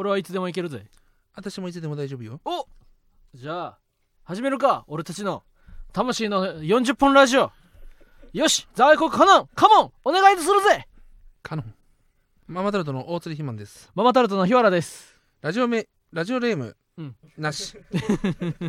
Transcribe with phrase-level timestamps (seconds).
[0.00, 0.86] 俺はいつでも行けるぜ。
[1.34, 2.40] 私もいつでも大丈夫よ。
[2.46, 2.66] お
[3.34, 3.78] じゃあ
[4.24, 4.82] 始めるか。
[4.88, 5.42] 俺たちの
[5.92, 7.52] 魂の40本ラジオ。
[8.32, 10.88] よし在庫カノンカモンお願いするぜ。
[11.42, 11.74] カノン。
[12.46, 13.90] ママタルトの大鶴ひまんです。
[13.94, 15.14] ママタルトの日原です。
[15.42, 17.16] ラジオメラジオネーム、うん。
[17.36, 17.76] なし、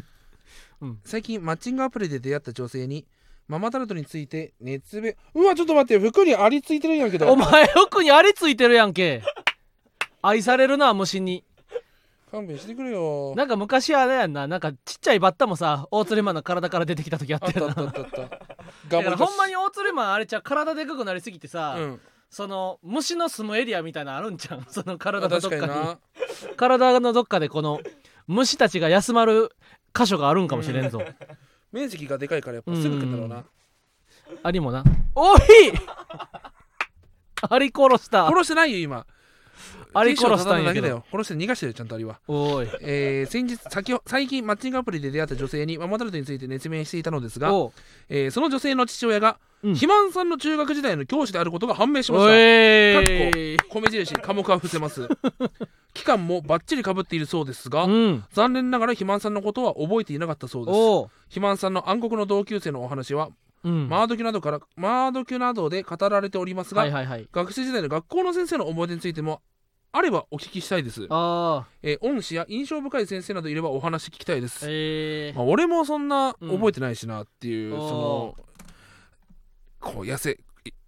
[0.81, 0.99] うん。
[1.05, 3.07] 最近マッチングアプリで出会った女性に
[3.47, 5.15] ママタルトについて熱弁。
[5.33, 7.31] うわちょっと待って服にありついてるんやけど。
[7.31, 9.23] お前服にありついてるやんけ
[10.21, 11.43] 愛されるな虫に。
[12.31, 13.33] 勘弁してくれよ。
[13.35, 17.73] なんか昔はねやんななんかちっちゃいバッタもさ大釣りマンの体から出てきた時あったたよな。
[17.77, 18.37] あったあったあった
[18.97, 22.01] だからほんまに大釣りマンあれちゃう体でかくなりすぎてさ、うん。
[22.29, 24.63] その虫の住むエリアみたいなのあるんちゃう？
[24.71, 25.97] その体あのどっかに。
[26.55, 27.81] 体のどっかでこの
[28.27, 29.51] 虫たちが休まる
[29.93, 31.01] 箇所があるんかもしれんぞ、
[31.73, 33.43] 面積がでかいからやっぱすぐ来るんだろうな。
[34.41, 34.85] ありもな。
[35.15, 35.39] おい！
[37.49, 38.27] アリ殺した。
[38.27, 39.05] 殺してないよ今
[39.93, 41.03] アリ殺したんやだけだよ。
[41.11, 42.19] 殺して逃がしてるよちゃんとアリは。
[42.27, 42.67] おい。
[42.81, 47.49] えー先日先ほ最近マッチングアプリで出会った女性にママタルトについて熱弁していたのですが、
[48.09, 49.73] えーその女性の父親が、うん。
[49.75, 55.07] 肥満さんの中学時代の教師であることが判明しましおたい米印科目は伏せます。
[55.93, 58.23] 期間もバッチリかぶっているそうですが、うん。
[58.31, 61.13] 残念ながら肥満さんのことは覚えていなかったそうです。
[61.25, 63.29] 肥満さんの暗黒の同級生のお話は、
[63.63, 63.89] うん。
[63.89, 67.27] マードキュなどからマードキュなどで語られておりますが、はいはいはい。
[67.31, 69.41] 学生時代の学校の先生の思い出についても
[69.93, 76.49] あればお聞きしたいです、ああえー恩師や印象深い先生などいればお話聞きたいです、えまあ、俺もそんなうん。
[76.51, 77.89] 覚えてないしなっていう、おー。
[77.89, 78.35] その
[79.81, 80.39] こう痩せ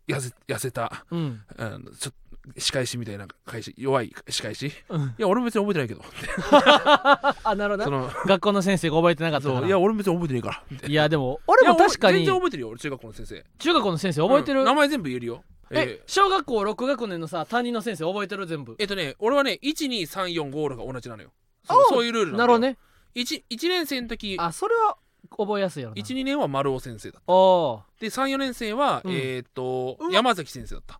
[0.08, 1.42] 痩せ痩せた、ー、うん。
[1.58, 4.68] うん、ちょっと仕返しみたいな返し弱い仕返し。
[4.68, 5.16] いうん。
[5.18, 6.02] や俺も別に覚えてないけど。
[7.44, 7.84] あなるほどな。
[7.86, 12.18] その学校の先生が覚えてなかったいや俺も別に覚えてないからいやでも俺も確かに。
[12.18, 13.46] 全然覚えてるよ俺中学校の先生。
[13.60, 14.66] 中学校の先生覚えてる、うん。
[14.66, 15.44] 名前全部言えるよ
[15.76, 18.76] ええ小学校6学年のさ担任の先生覚えてる全部？
[18.80, 21.32] えっとね俺はね12345が同じなのよ。
[21.68, 22.78] あそうそういうルールなるほどね。
[23.16, 24.98] 1, 1年生の時あそれは
[25.38, 27.26] 覚えやすいやろな12年は丸尾先生だった。
[28.00, 29.12] で34年生は、うん。
[29.12, 30.12] えーっとうわ。
[30.12, 31.00] 山崎先生だった。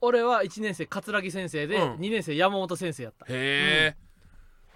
[0.00, 1.94] 俺は1年生桂木先生で、うん。
[1.94, 3.26] 2年生山本先生やった。
[3.28, 3.96] へ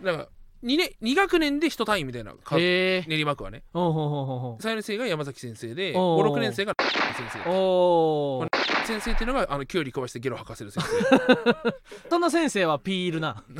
[0.01, 0.29] え、だから
[0.65, 3.63] 2, 年2学年で1単位みたいなか練馬区はね。
[3.73, 4.39] ほうほうほうほう。
[4.39, 6.75] ほ3年生が山崎先生でおー56年生が
[7.17, 7.51] 先生。
[7.51, 7.53] う。
[7.53, 8.47] おお
[8.85, 11.71] 先生っていうのがあのキュウリ飛ばしてゲロ吐かせる先生。
[12.11, 13.45] その先生はピーいるな。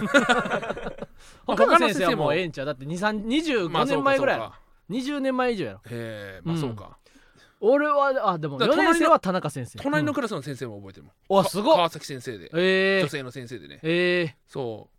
[1.47, 2.67] まあ他の先生はもうええんちゃう。
[2.67, 4.39] だって23 25まあそうか年前ぐらい。
[4.39, 4.61] やろそうか。
[4.91, 5.79] 20年前以上やろ。
[5.79, 6.61] へえまあうん。
[6.61, 6.99] そうか、
[7.61, 9.79] 俺はあでも4だから隣の年生は田中先生。
[9.79, 11.77] 隣のうんクラスの先生も覚えてるもん、おすごっ。
[11.77, 12.51] 川崎先生で。
[12.55, 13.81] えー、女性の先生でね。
[13.83, 14.95] えそう。
[14.95, 14.98] ー、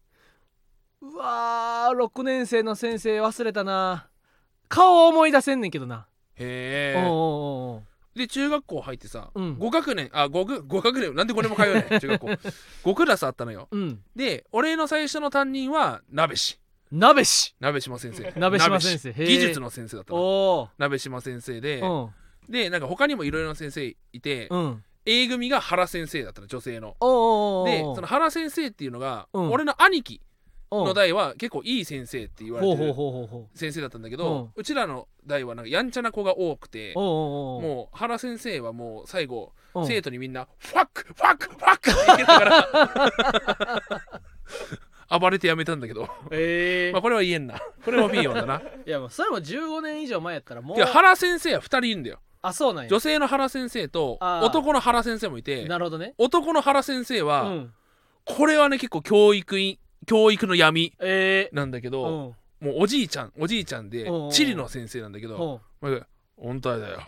[1.01, 4.09] うわー6年生の先生忘れたな。
[4.67, 6.07] 顔思い出せんねんけどな、
[6.39, 6.95] うへえ。
[6.97, 7.83] おうおうおうおう。
[8.17, 9.57] で中学校入ってさ、うん。
[9.57, 12.27] 5学年あ 5, 5学年なんでこれも通うねん中学校。
[12.83, 13.67] 5クラスあったのよ。
[13.71, 14.01] うん。
[14.15, 16.59] で俺の最初の担任は鍋師。
[16.91, 17.55] 鍋師。
[17.59, 18.33] 鍋島先生。
[18.37, 19.13] 鍋島先生。
[19.13, 20.19] 技術の先生だったの。
[20.19, 22.09] おお鍋島先生で、うん。
[22.49, 24.83] でなんか他にもいろいろな先生いて、うん。
[25.05, 26.95] A 組が原先生だったの女性の。
[26.99, 29.51] おうおうおうでその原先生っていうのが、うん。
[29.51, 30.15] 俺の兄貴。
[30.15, 30.28] おう
[30.71, 32.93] の代は結構いい先生って言われてる
[33.55, 39.87] 先生だったんだけど、うちらの代はなんかやんちゃな子が多くてもう原先生はもう最後うん。
[39.87, 43.81] 生徒にみんな「ファックファックファック!」って言いながら
[45.19, 46.07] 暴れてやめたんだけど。
[46.31, 46.91] ええ。
[46.91, 47.59] まあこれは言えんな。
[47.83, 48.61] これもピーヨンだな。
[48.85, 50.79] いやもうそれも15年以上前やったらもう。
[50.79, 52.19] や原先生は2人いるんだよ。
[52.41, 52.89] あそうなんや。
[52.89, 56.13] 女性の原先生と男の原先生もいてなるほどね。
[56.17, 57.73] 男の原先生うは、ん。
[58.25, 62.73] これはね結構教育い教育の闇えなんだけど、えうん。
[62.73, 64.29] もうおじいちゃんおじいちゃんでうん。
[64.31, 65.91] 地理の先生なんだけど、うん。
[65.91, 67.01] まあ音体だよ、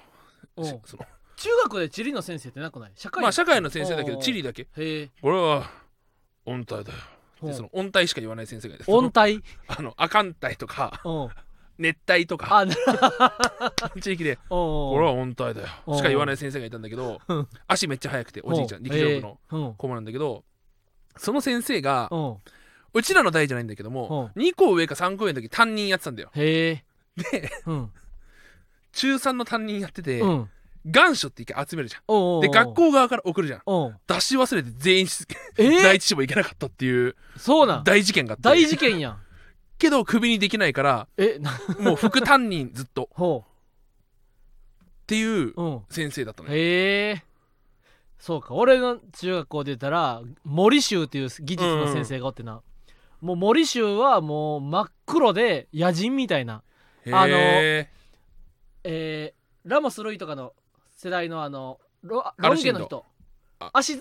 [0.57, 0.65] うん。
[0.65, 2.91] しその中学で地理の先生ってなくない？
[2.95, 4.21] 社会まあ社会の先生だけどうん。
[4.21, 4.63] 地理だけ。
[4.63, 5.69] へえこれは
[6.45, 7.53] 音体だよ。
[7.53, 9.41] その音体しか言わない先生がいて音体？
[9.67, 11.29] あの亜寒帯とかうん。
[11.77, 12.75] 熱帯とかあな
[13.99, 15.67] 地域でおこれは音体だよ。
[15.87, 15.97] うん。
[15.97, 17.47] しか言わない先生がいたんだけどうん。
[17.65, 20.43] 足めっちゃ速くておじいちゃん陸上部のの子なんだけど
[21.17, 22.37] その先生がうん
[22.93, 26.31] うちらの代じゃないんだけども2個上か3個上の時担任やってたんだよ。
[26.35, 26.83] へえ。
[27.31, 27.91] でうん。
[28.93, 30.49] 中3の担任やっててうん。
[30.89, 32.01] 願書って一回集めるじゃん。
[32.07, 32.41] おうおうおう。
[32.41, 33.61] で学校側から送るじゃん。
[33.65, 33.89] う。
[33.89, 35.25] ん出し忘れて全員し
[35.57, 35.81] えー？
[35.83, 37.83] 第一志望行けなかったっていうそうなん。
[37.83, 38.43] 大事件があって。
[38.43, 39.19] 大事件やん。
[39.77, 41.51] けどクビにできないからえな。
[41.79, 43.03] もう副担任ずっと。
[43.05, 43.45] っほ
[45.07, 45.53] ていう
[45.89, 46.55] 先生だったのよ。
[46.55, 47.23] へえ。
[48.17, 48.53] そうか。
[48.53, 52.61] 俺の中学校で言ったら森州っていう技術の先生がおってな、
[53.21, 56.63] もう森州はもう真っ黒で野人みたいな。
[57.07, 57.89] あのへ
[58.83, 60.53] えー、ラモス・ルイとかの
[60.97, 63.05] 世代のあのロアロン毛の人。
[63.59, 63.99] あ足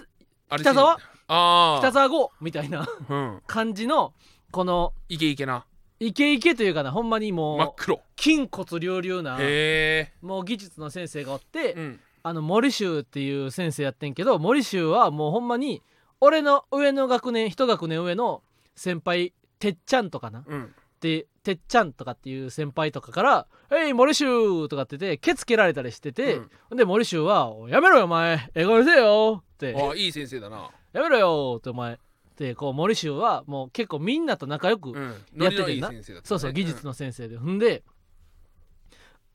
[0.50, 0.93] 北沢？
[0.93, 2.88] ああ北沢郷みたいな。
[3.08, 3.43] うん。
[3.46, 4.14] 感じの
[4.50, 5.64] このイケイケな。
[6.00, 8.00] イケイケというかなほんまに真っもう黒。
[8.19, 12.00] 筋骨隆々なへもう技術の先生がおって、えうん。
[12.22, 15.82] あの森修っていう先生やってんけど森修はもうほんまに
[16.20, 18.43] 俺の上の学年一学年上の
[18.81, 20.43] 先輩てっちゃんとかな？
[20.47, 20.75] うん。
[21.03, 26.41] でてっちゃんとかっていう先輩とかから「えい森修!」とかっててケツ蹴られたりしてて、
[26.71, 26.77] うん。
[26.79, 28.50] で森修は「やめろよお前。
[28.55, 29.77] 英語にせよ!」って。
[29.77, 31.99] あいい先生だな「やめろよ!」ってお前。
[32.37, 34.97] でこう森修はもう結構みんなと仲良く、うん。
[35.35, 35.88] やっててんな。
[35.88, 36.29] ノリのいい先生だったね。
[36.29, 37.85] そうそう技術の先生で、ほんで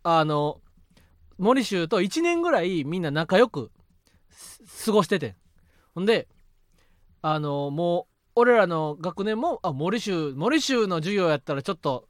[0.02, 0.60] あの
[1.38, 3.72] 森修と1年ぐらいみんな仲良く
[4.32, 5.36] す過ごしててん。
[5.94, 6.28] ほんで
[7.22, 12.08] あのもう俺らの学年もあ森修森修の授業やったらちょっと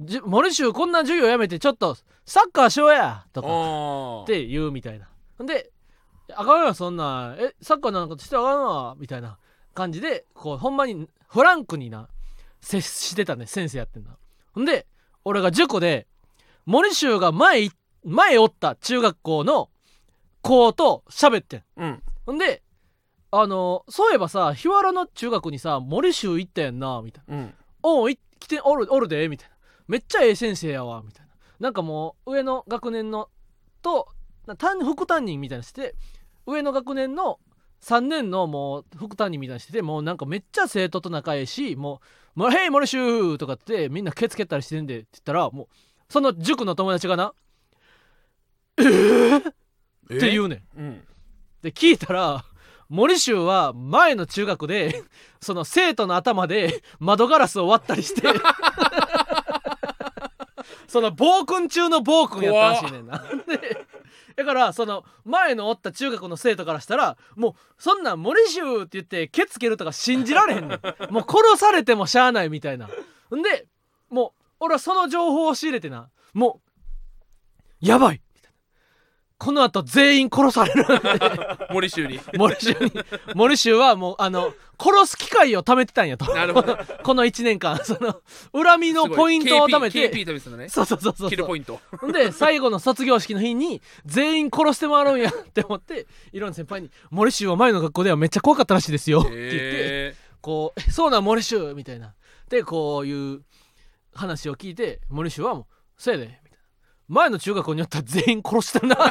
[0.00, 5.08] じ森修こんな授業やめてちょっとサッカーしようやとかあって言うみたいな。
[5.38, 5.70] ほんで
[6.34, 7.34] あかんよそんな。
[7.34, 9.38] んえサッカーなんかしてあかんわみたいな
[9.74, 12.08] 感じでこうほんまにフランクにな
[12.60, 14.10] 接してたね先生やってんだ
[14.52, 14.86] ほんで
[15.24, 16.06] 俺が塾で
[16.64, 17.70] 森修が前い
[18.04, 19.68] 前おった中学校の
[20.42, 21.62] 子と喋ってん。
[21.76, 22.02] うん。
[22.24, 22.62] ほんで
[23.30, 29.56] あのそういえばさ日原の中学にさ森修行ったやんなみたいなうんおうい来ておるおるでみたいな
[29.88, 33.28] めっちゃええ先生やわみたいななんかもう上の学年の
[33.82, 34.08] と
[34.46, 35.94] な担副担任みたいなのして
[36.46, 37.38] 上の学年の
[37.82, 42.00] 3年のもう副担任みたいなのしててもうなんかめっちゃ生徒と仲ええしも
[42.36, 45.68] う「もうへい森修!」とかってみんなケツ蹴ったりしてんでって言ったらもう
[46.08, 47.32] その塾の友達がな
[48.78, 49.52] 「えー!」っ
[50.08, 50.78] て言うねん。
[50.78, 51.02] うん
[51.62, 52.44] で聞いたら
[52.88, 55.02] 森修は前の中学で
[55.40, 58.22] その生徒の頭で窓ガラスを割ったりして。
[60.88, 63.18] その暴君中の暴君やったらしいねんな。
[63.46, 63.86] で
[64.36, 70.80] だからその前のおった中学の生徒からしたらもうそんなん森修って言ってケツ蹴るとか信じられへんねん。
[71.10, 72.86] もう殺されてもしゃあないみたいな。
[72.86, 73.66] んで
[74.10, 76.08] もう俺はその情報を仕入れてな。
[76.32, 78.22] もうやばい
[79.38, 80.84] この後全員殺される。
[81.70, 82.18] 森修に。
[82.34, 82.92] 森修に。
[83.34, 86.32] 森修はもうあの殺す機会を貯めてたんやと。
[86.34, 86.78] なるほど。
[87.04, 87.78] この1年間。
[87.84, 88.22] その
[88.52, 90.10] 恨みのポイントを貯めて。
[90.10, 90.68] KP 貯めてたのね。
[90.70, 91.80] そうそうそうそうキルポイント。
[92.12, 102.14] で最後の卒業式の日に全員殺してもらうんやって思っていろんな先輩に「森修は前の学校ではめっちゃ怖かったらしいですよ」って言ってへこうえ「そうなん森修」みたいな。
[102.48, 103.42] でこういう
[104.14, 105.66] 話を聞いて森修はもう
[105.98, 106.40] 「せやで」
[107.08, 108.96] 前の中学校によったら全員殺してるな。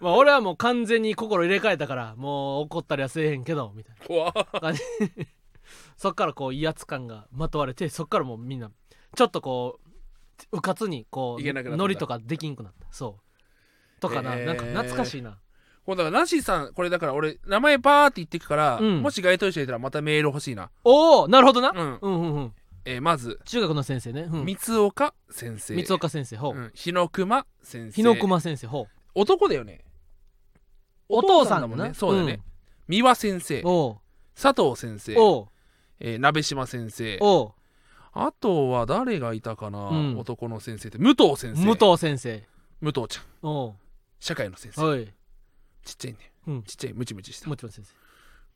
[0.00, 4.32] まあ俺はもう完全に心入れ替えたからもう怒ったりはせえへんけどみたいー怖っ。
[4.34, 4.82] な感じ。
[5.96, 8.70] そっからこう威圧感がまとわれてそっからもうみんな
[9.16, 9.80] ちょっとこ
[10.52, 11.84] ううかつにこいけなくなったんだ。
[11.84, 12.86] うノリとかできんくなった。
[12.90, 14.00] そう。
[14.00, 14.46] とかな、へー。
[14.46, 15.38] なんか懐かしいな。
[15.86, 19.02] 今度はナンシーさんこれだから俺名前パーって言ってくから、うん。
[19.02, 21.98] もし該当者いたらまたメール欲しいな、おおなるほどな、うん。
[22.00, 22.52] うんうんうん
[22.84, 25.74] えーまず中学の先生ね、うん、三岡先生。
[25.74, 27.96] 三岡先生ほう、うん、日の熊先生。
[27.96, 28.88] 日の熊先生ほう。
[29.14, 29.84] 男だよね。
[31.08, 31.94] お父さんだもんなね。
[31.94, 32.40] そうだよね、
[32.88, 33.62] 三輪先生。
[34.34, 35.14] 佐藤先生。
[35.14, 35.48] う、おう。
[36.00, 37.18] えー鍋島先生。
[37.20, 37.52] おう。
[38.12, 40.18] あとは誰がいたかな、うん。
[40.18, 40.98] 男の先生って。
[40.98, 41.64] 武藤先生。
[41.64, 42.46] 武藤先生。
[42.80, 43.24] 武藤ちゃん。
[43.48, 43.74] おう。
[44.20, 44.82] 社会の先生。
[44.82, 45.12] はい。
[45.84, 46.18] ちっちゃいね。
[46.46, 46.62] うん。
[46.62, 47.48] ちっちゃいムチムチした。
[47.48, 47.92] もちろん先生。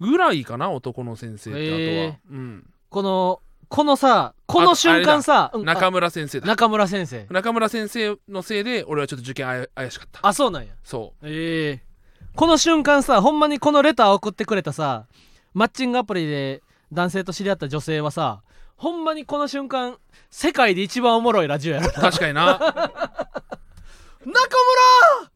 [0.01, 6.47] ぐらいかな男の先生ってあとは、うん、このこのさこの瞬間さ、うん中あ村先生だ。
[6.47, 7.27] 中村先生。
[7.31, 10.27] 中村先生のせいで俺はちょっと受験怪しかった。
[10.27, 10.73] あそうなんや。
[10.83, 11.89] そええ。
[12.35, 15.07] この瞬間さほんまにこのレター送ってくれたさ
[15.55, 18.43] マッチングアプリで男性と知り合った女性はさ
[18.77, 19.99] ほんまにこの瞬間
[20.31, 22.59] 世界で一番おもろいラジオやろう確かにな。
[24.25, 24.43] 中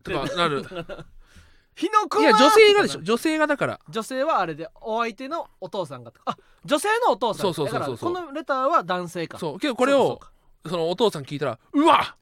[0.04, 0.64] 村とかなる。
[1.74, 3.02] 日の熊いや女性がでしょ。
[3.02, 3.80] 女性がだから。
[3.88, 7.42] 女性はあれでお相手のお父さんがあ女性のお父さん。
[7.42, 8.14] そうそうそうそう。
[8.14, 9.38] だからこのレターは男性か。
[9.38, 9.58] そう。
[9.58, 10.20] けどこれを
[10.66, 12.16] そのお父さん聞いたらうわ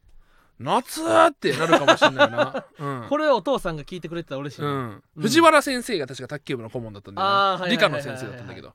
[0.59, 3.06] 夏ってなるかもしれないな、 うん。
[3.09, 4.76] これをお父さんが聞いてくれてたら嬉しいな、うん。
[5.16, 5.23] うん。
[5.23, 8.75] 藤原先生が確か卓球部の顧問だったんだよあーはいはいな理科の先生だったんだけど。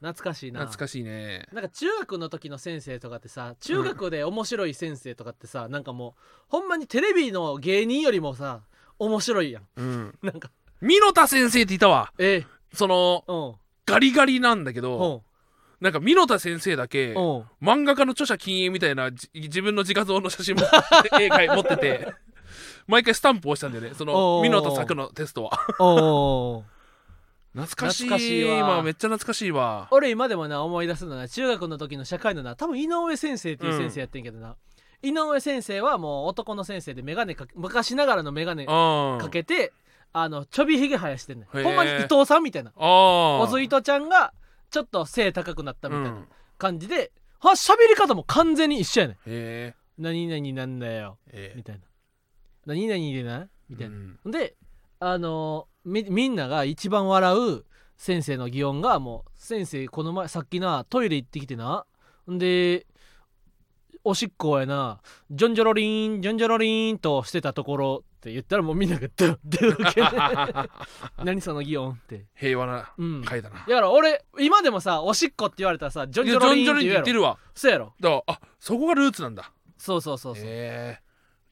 [0.00, 0.60] 懐かしいな。
[0.60, 1.48] 懐かしいね。
[1.52, 8.60] なんか中学の時の先生とかってさ中学で面白い先生とかってさ、なんかもうほんまにテレビの芸人よりもさ
[8.98, 9.66] 面白いやん。
[9.76, 10.18] うん。
[10.22, 10.50] なんか。
[10.80, 12.12] 箕田先生っていたわ。
[12.18, 12.76] ええ。
[12.76, 15.22] そのうんガリガリなんだけうど
[15.80, 17.12] んなんか箕田先生だけう。
[17.12, 17.16] ん
[17.60, 20.62] 漫画家の著者禁煙みたいなじ自分の自画像の写真も
[21.20, 22.12] 絵描い持ってて
[22.86, 23.94] 毎回スタンプを押したんだよね。
[23.96, 26.64] そのおー箕田作のテストは。
[27.54, 28.00] 懐かし
[28.42, 28.42] い。
[28.42, 29.88] 今めっちゃ懐かしいわ。
[29.90, 34.56] 俺今でもな思い出すのは中学の時の社会のな多分井上先生っていう先生やってんけどな、
[35.02, 39.72] 井上先生はもう男の先生で眼鏡かけ昔ながらの眼鏡あかけて
[40.16, 42.70] あのちょびひげ生やしてんねほんまに伊藤さんみたいな。
[42.70, 44.32] ああ小津糸ちゃんが
[44.70, 46.28] ちょっと背高くなったみたいなうん。
[46.56, 49.16] 感じで、は喋り方も完全に一緒やねん。
[49.16, 51.18] へえ何々なんだよ。
[51.32, 51.82] えみたいな。
[52.66, 54.30] 何々でなみたいな、うん。
[54.30, 54.54] で
[55.00, 57.64] あのーみみんなが一番笑う
[57.98, 61.84] 先生の擬音がもう「先生この前さっきなトイレ行ってきてな。
[62.30, 62.86] んで
[64.04, 65.00] おしっこやな。
[65.30, 70.70] ジョンジョロリーンジョンジョロリーンとしてたところ」って言ったらもうみんながドゥッドゥッけ
[71.22, 72.24] 何その擬音って。
[72.34, 73.22] 平和なうん。
[73.22, 73.58] 回だな。
[73.58, 77.38] だから俺今でもさおしっこって言われたらさジョンいやジョロリジョンって言ってるわ。
[77.54, 77.92] そうやろ。
[78.00, 79.52] だからあそこがルーツなんだ。
[79.76, 81.00] そうそうそうそう、へえ。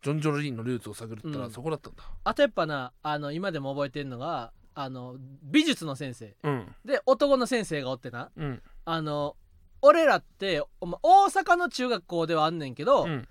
[0.00, 1.50] ジョンジョロリンのルーツを探るったらうん。
[1.52, 2.04] そこだったんだ。
[2.24, 6.34] あとやっぱなあの今でも覚えてんのがあの美術の先生。
[6.42, 6.74] うん。
[6.86, 8.30] で男の先生がおってな。
[8.34, 8.62] うん。
[8.86, 9.36] あの
[9.82, 13.28] 俺らっておま大阪の中学校ではあんねんけど、うん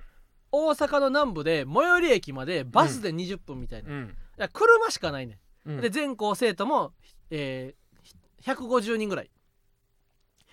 [0.51, 4.15] 大阪の南部で最寄り駅までバスで20分みたいな、うん。
[4.53, 5.81] 車しかないねん、うん。
[5.81, 6.93] で全校生徒も、
[7.29, 9.29] えー、150人ぐらい。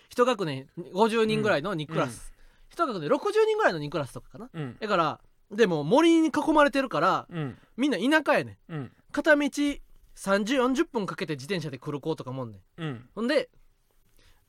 [0.09, 2.33] 一学年50人ぐらいの2クラス、
[2.71, 4.50] 一学年60人ぐらいの2クラスとかかな。
[4.52, 4.76] うん。
[4.81, 7.59] だからでも森に囲まれてるからうん。
[7.76, 8.73] みんな田舎やねん。
[8.73, 8.93] うん。
[9.12, 12.83] 片道3040分かけて自転車で来る子とかもおんねん。
[12.83, 13.09] うん。
[13.14, 13.50] ほんで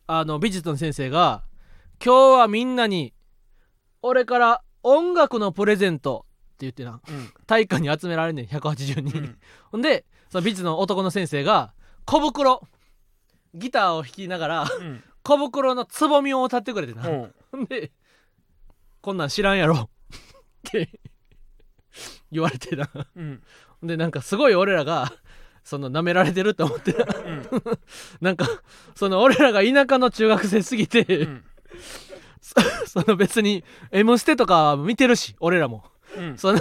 [0.08, 1.44] あの美術の先生が
[2.04, 3.14] 「今日はみんなに
[4.02, 7.02] 俺から音楽のプレゼント」って言ってな。
[7.08, 7.30] うん。
[7.48, 9.40] 体育館に集められんねん180人、うん。
[9.72, 11.74] ほんでその美術の男の先生が
[12.06, 12.62] 小袋
[13.54, 15.04] ギターを弾きながらうん。
[15.24, 17.34] 小袋のつぼみを歌ってくれてな、うん。
[17.52, 17.92] ほんで
[19.02, 20.22] 「こんなん知らんやろ」っ
[20.64, 20.90] て
[22.32, 22.90] 言われてな。
[23.16, 23.42] うん
[23.82, 23.88] ほん。
[23.88, 25.14] でなんかすごい俺らが
[25.64, 27.06] その舐められてるって思ってな。
[27.06, 27.48] うん。
[28.22, 28.48] なんか
[28.96, 31.46] その俺らが田舎の中学生すぎて、うん
[32.88, 35.84] その別に「M ステ」とか見てるし俺らも。
[36.18, 36.38] うん。
[36.38, 36.60] その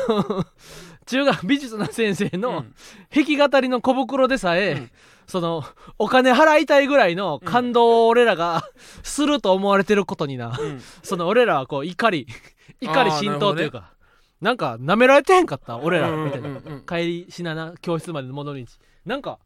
[1.07, 2.75] 中学美術の先生うのん。
[3.15, 4.91] 弾き語りの小袋でさえ、うん。
[5.27, 5.65] その
[5.99, 8.63] お金払いたいぐらいの感動を俺らが
[9.03, 10.83] すると思われてることにな、うん。
[11.03, 12.27] その俺らはこう怒り
[12.81, 13.93] 怒り浸透というか
[14.41, 16.87] なんか舐められてへんかった俺らみたいな、うんうんうんうん。
[16.87, 18.73] 帰りしなな教室まで戻り道。
[19.07, 19.39] なんか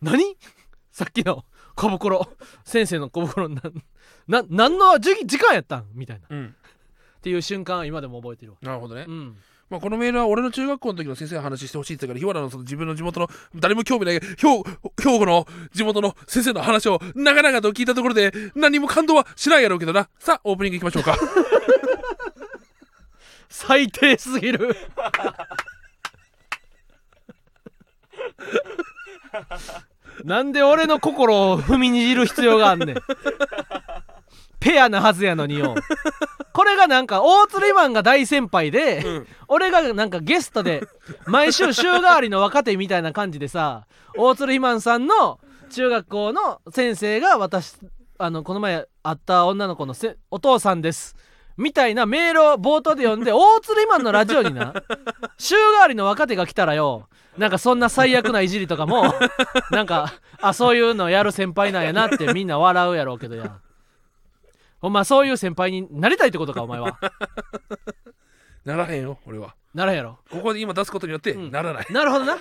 [0.00, 0.36] 何？
[0.90, 2.28] さっきの小袋。
[2.64, 3.60] 先生の小袋な
[4.28, 5.84] な何の時時間やったん？
[5.94, 6.22] みたいな。
[6.26, 6.54] っうん。
[7.22, 8.58] ていう瞬間は今でも覚えてるわ。
[8.62, 9.04] なるほどね。
[9.08, 9.36] うん。
[9.70, 20.08] まあ、このメールは俺の中学校の時の先生の話してほしいって言ったから日原のその自分の地元の誰も興味ない兵兵庫の地元の先生の話を長々と聞いたところで何も感動はしないやろうけどな。
[20.18, 21.16] さあオープニングいきましょうか。
[23.48, 24.76] 最低すぎる。
[30.24, 32.96] なんで俺の心を踏みにじる必要があんねん
[34.64, 35.74] ペアなはずやのによ。
[36.54, 39.26] これがなんか大釣りマンが大先輩で、うん。
[39.48, 40.82] 俺がなんかゲストで
[41.26, 45.38] 毎週週替わりの若手みたいな感じでさ大鶴ひまんさんの
[45.70, 47.76] 中学校の先生が私
[48.18, 51.14] あのこの前会った女の子のせお父さんです。
[51.56, 54.74] みたいなメールを冒頭で読んで大鶴ひまんのラジオにな
[55.38, 59.14] 週替わりの若手が来たらよなんかそんな最悪ないじりとかも
[59.70, 63.58] なんかあそういうのやる先輩なんやなってみんな笑うやろうけどや
[64.84, 66.98] ほんまそういう先輩になりたいってことかお前 は。
[68.66, 69.54] ならへんよ俺は。
[69.72, 70.18] ならんやろ。
[70.30, 71.50] ここで今出すことによってうん。
[71.50, 72.36] ならない、なるほどな。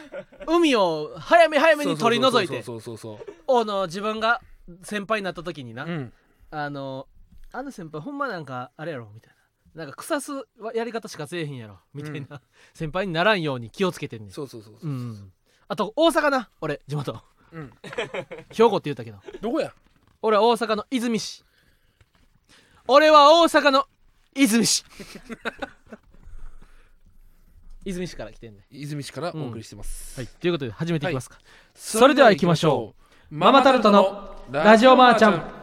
[0.46, 2.62] 海を早め早めに取り除いて。
[2.62, 3.62] そうそうそうそう。
[3.62, 4.42] あの自分が
[4.82, 6.14] 先輩になった時にな、そううん。
[6.52, 7.08] あの
[7.54, 9.34] あの先輩ほんまなんかあれやろみたい
[9.74, 9.86] な。
[9.86, 10.34] なんか腐す
[10.76, 12.42] やり方しかせえへんやろみたいな、
[12.74, 14.32] 先輩にならんように気をつけてんねん。
[14.32, 15.32] そうそうそうそうう、ん。
[15.70, 17.22] あと大阪な俺地元。
[17.54, 17.72] うん、
[18.52, 19.20] 兵庫って言ったけど。
[19.40, 19.74] どこや？
[20.22, 21.46] 俺は大阪の泉市
[22.88, 23.86] 俺は大阪の
[24.36, 24.84] 泉市
[27.86, 28.66] 泉市から来てんね。
[28.72, 30.28] 泉市からお送りしてます、はい。
[30.28, 31.38] ということで始めていきますか、
[31.74, 32.94] そそれでは行きましょ
[33.32, 33.36] う。
[33.36, 35.62] ママタルトのラジオマーちゃん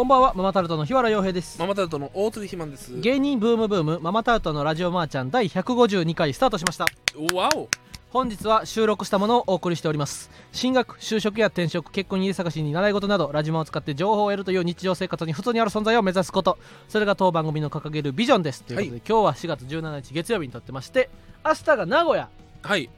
[0.00, 1.58] こんばんはママタルトの日原洋平です。
[1.60, 2.98] ママタルトの大鶴ひまんです。
[3.00, 6.86] 芸人ブームブームママタルトのラジオマーちゃん第152回スタートしました。
[7.34, 7.68] わお
[8.08, 10.30] 本日は収録したものをお送りしております。
[10.52, 16.56] 進学就職や転職結婚に家探しに習い事などラジマを使って情報を得るという日常生活に普通にある存在を目指すこと。
[16.88, 18.62] それが当番組の掲げるビジョンです。
[18.62, 21.10] ということで、今日は4月17日月曜日に撮ってまして
[21.44, 22.30] 明日が名古屋。
[22.62, 22.88] はい。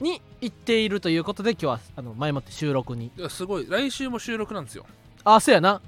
[0.00, 3.12] に行っているということで今日はあの前もって収録に。
[3.28, 3.68] すごい。
[3.70, 4.84] 来週も収録なんですよ。
[5.22, 5.80] あそうやな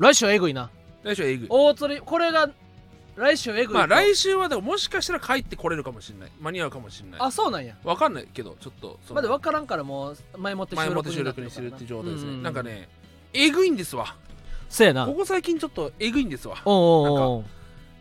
[0.00, 0.70] 来週はえぐいな。
[1.02, 1.48] 来週はえぐい。
[1.50, 2.50] 大釣りこれが
[3.16, 3.74] 来週えぐい。
[3.74, 6.30] まあ来週はでももしかしたら帰ってこれるかもしれない。
[6.40, 7.20] 間に合うかもしれない。
[7.20, 7.76] あそうなんや。
[7.84, 12.88] わかんないけどちょっとまだ分からんからもう前もって収録になってるから録にしてるって状態ですね、ううなんかね
[13.34, 14.16] えぐいんですわ。
[14.70, 15.04] そうやな。
[15.04, 16.56] ここ最近ちょっとえぐいんですわ。
[16.64, 17.44] おうおうおう。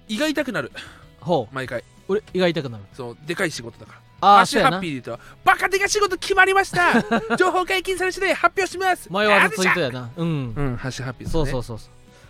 [0.08, 0.72] 胃が痛くなる。
[1.20, 1.54] ほう。
[1.54, 1.84] 毎回。
[2.08, 2.86] 俺胃が痛くなる。
[2.94, 4.78] そうでかい仕事だからあハッシュハあそうやな。
[4.78, 7.04] ッピーで言うとバカでか仕事決まりました。
[7.38, 9.12] 情報解禁され次第発表します。
[9.12, 10.54] 迷わずツイートややなうん。
[10.56, 11.46] うんハッシュハッピーですね。
[11.46, 11.86] そうそうそ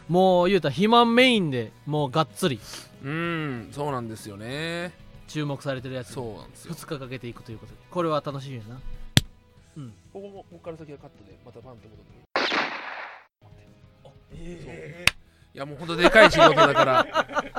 [0.10, 2.60] うもう言うたら肥満メインでもうがっつり。
[3.04, 4.92] うんそうなんですよね。
[5.28, 6.14] 注目されてるやつ。
[6.14, 6.74] そうなんですよ。
[6.74, 7.80] 2日かけていくということで。
[7.92, 8.80] これは楽しみやな。
[10.12, 12.14] ここもここから先はカットでまたパンって戻って
[15.14, 15.19] い
[15.60, 17.06] やもうほんとでかい仕事だから。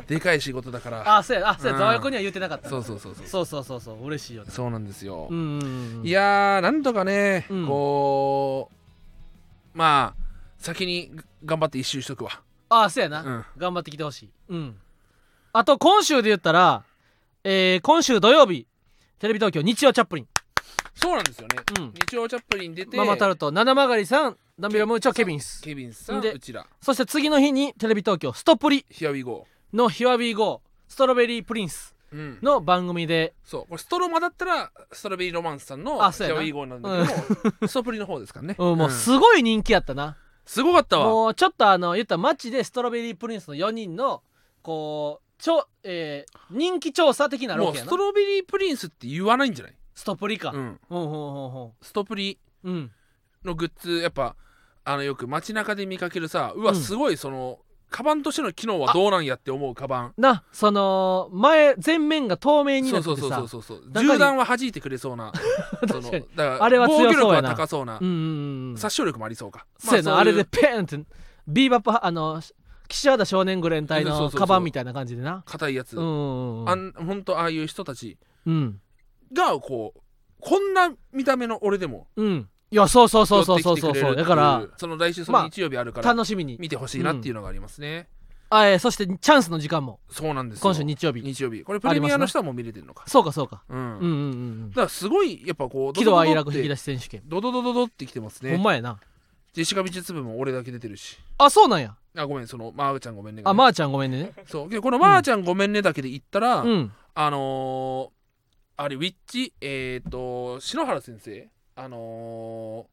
[0.06, 1.18] でかい仕事だから。
[1.18, 1.78] あそうやあそうやうん。
[1.78, 3.26] ざわやくには言ってなかったそうそうそうそう。
[3.26, 4.50] そうそうそうそう嬉しいよね。
[4.50, 6.06] そうなんですよ、うんうんうん。
[6.06, 8.70] いやーなんとかね、うんこ
[9.74, 10.22] うまあ
[10.58, 11.12] 先に
[11.44, 12.30] 頑張って一周しとくわ。
[12.70, 13.44] あそうやな、うん。
[13.56, 14.28] 頑張ってきてほしい。
[14.48, 14.76] うん。
[15.52, 16.82] あと今週で言ったら
[17.44, 18.66] えー今週土曜日
[19.18, 20.28] テレビ東京日曜チャップリン。
[20.94, 21.92] そうなんですよね、うん。
[21.94, 25.62] 日曜チャップリン出てママタルト七曲りさんダンビラムーチョケビンス。
[25.62, 26.66] ケビンさんでうちら。
[26.82, 30.92] そして次の日にテレビ東京ストプリ Here we go の「ヒワビーゴー。
[30.92, 33.32] ストロベリープリンスうん」の番組で。
[33.42, 33.62] そう。
[33.62, 36.40] これストロマだったらストロベリーロマンスさんのあそうやな。
[36.42, 37.12] we go なんだけ
[37.62, 38.94] ど、ストプリの方ですからね、うんもううん。
[38.94, 41.06] すごい人気やったな、すごかったわ。
[41.06, 44.22] もうちょっとあの言ったら街でストロベリープリンスの4人の
[44.62, 47.88] こうちょ、えー人気調査的なもうロケやな。
[47.88, 51.50] ストロベリープリンスって言わないんじゃない、ストプリか、う、うんん、ほんほんほん。
[51.50, 52.90] ほストプリんうん
[53.44, 54.36] のグッズやっぱ
[54.92, 56.76] あのよく街中で見かけるさうわうん。
[56.76, 57.58] すごいその、
[57.90, 60.14] カバンとしての機能はどうなんやって思うカバン。
[60.16, 63.90] なその前前面が透明になそうそうってそうそうそう。
[63.92, 64.12] 中に。
[64.12, 65.32] 銃弾は弾いてくれそうな。
[65.88, 66.26] そ の確かに。
[66.36, 67.18] だからあれは強そうやな。
[67.18, 69.66] 防御力は高そうな、うんうんうん殺傷力もありそうか。
[69.78, 71.04] そうやな、まあれでペーンって
[71.48, 72.40] ビーバップはあの
[72.86, 74.40] 岸和田少年グレン隊のそうそうそうそう。
[74.40, 75.42] カバンみたいな感じでな。
[75.46, 76.68] 硬いやつ、うんうんうん。
[76.70, 78.80] あんほんとああいう人たちうん。
[79.32, 80.00] がこう
[80.40, 86.56] こんな見た目の俺でもうんいやそうそうそうそうそうそう寄ってきてくれるっていだからその来週そまあの日曜日あるから楽しみに。
[86.60, 88.08] 見てほしいなっていうのがありますね、
[88.50, 90.00] あえーそしてチャンスの時間も。
[90.10, 90.62] そうなんですよ。
[90.64, 91.22] 今週日曜日。
[91.22, 91.62] 日曜日。
[91.62, 93.04] これプレミアの人はもう見れてるのか。
[93.06, 93.62] そうかそうか。
[93.68, 94.08] うん、うんうんうんう
[94.66, 94.70] ん。
[94.70, 97.22] だからすごいやっぱこう喜怒哀楽引き出し選手権。
[97.26, 98.56] ドドドドドってきてますね。
[98.56, 98.98] ほんまやな。
[99.52, 101.18] ジェシカ美術部も俺だけ出てるし。
[101.38, 101.94] あそうなんや。
[102.16, 103.42] あごめんそのまーちゃんごめんね。
[103.44, 104.32] あまーちゃんごめんね。
[104.46, 104.80] そう。
[104.80, 106.92] このまーちゃんごめんねだけで言ったら、うん。
[107.14, 112.86] あのー、あれウィッチえっ、ー、と篠原先生あの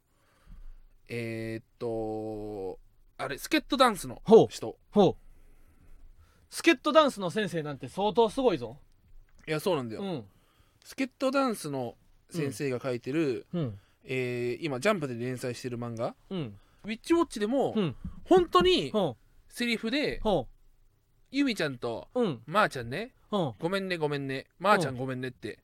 [1.09, 2.79] ー、えっ、ー、と
[3.17, 4.47] あれスケットダンスのほう。
[4.49, 4.77] 人。
[4.91, 5.15] ほう。
[6.49, 8.77] スケットダンスの先生なんて相当すごいぞ。
[9.47, 10.25] いやそうなんだよ、うん。
[10.83, 11.95] スケットダンスの
[12.29, 13.79] 先生が書いてる、うん。
[14.03, 16.15] えー今ジャンプで連載してる漫画。
[16.29, 16.57] うん。
[16.85, 17.95] ウィッチウォッチでも、うん。
[18.25, 19.17] 本当にほ
[19.49, 20.21] セリフでう。
[20.21, 20.47] ほ
[21.31, 22.41] ゆみちゃんとううん。
[22.45, 23.13] まーちゃんね。
[23.29, 24.45] ほごめんねごめんね。
[24.59, 25.59] まーちゃんごめんねって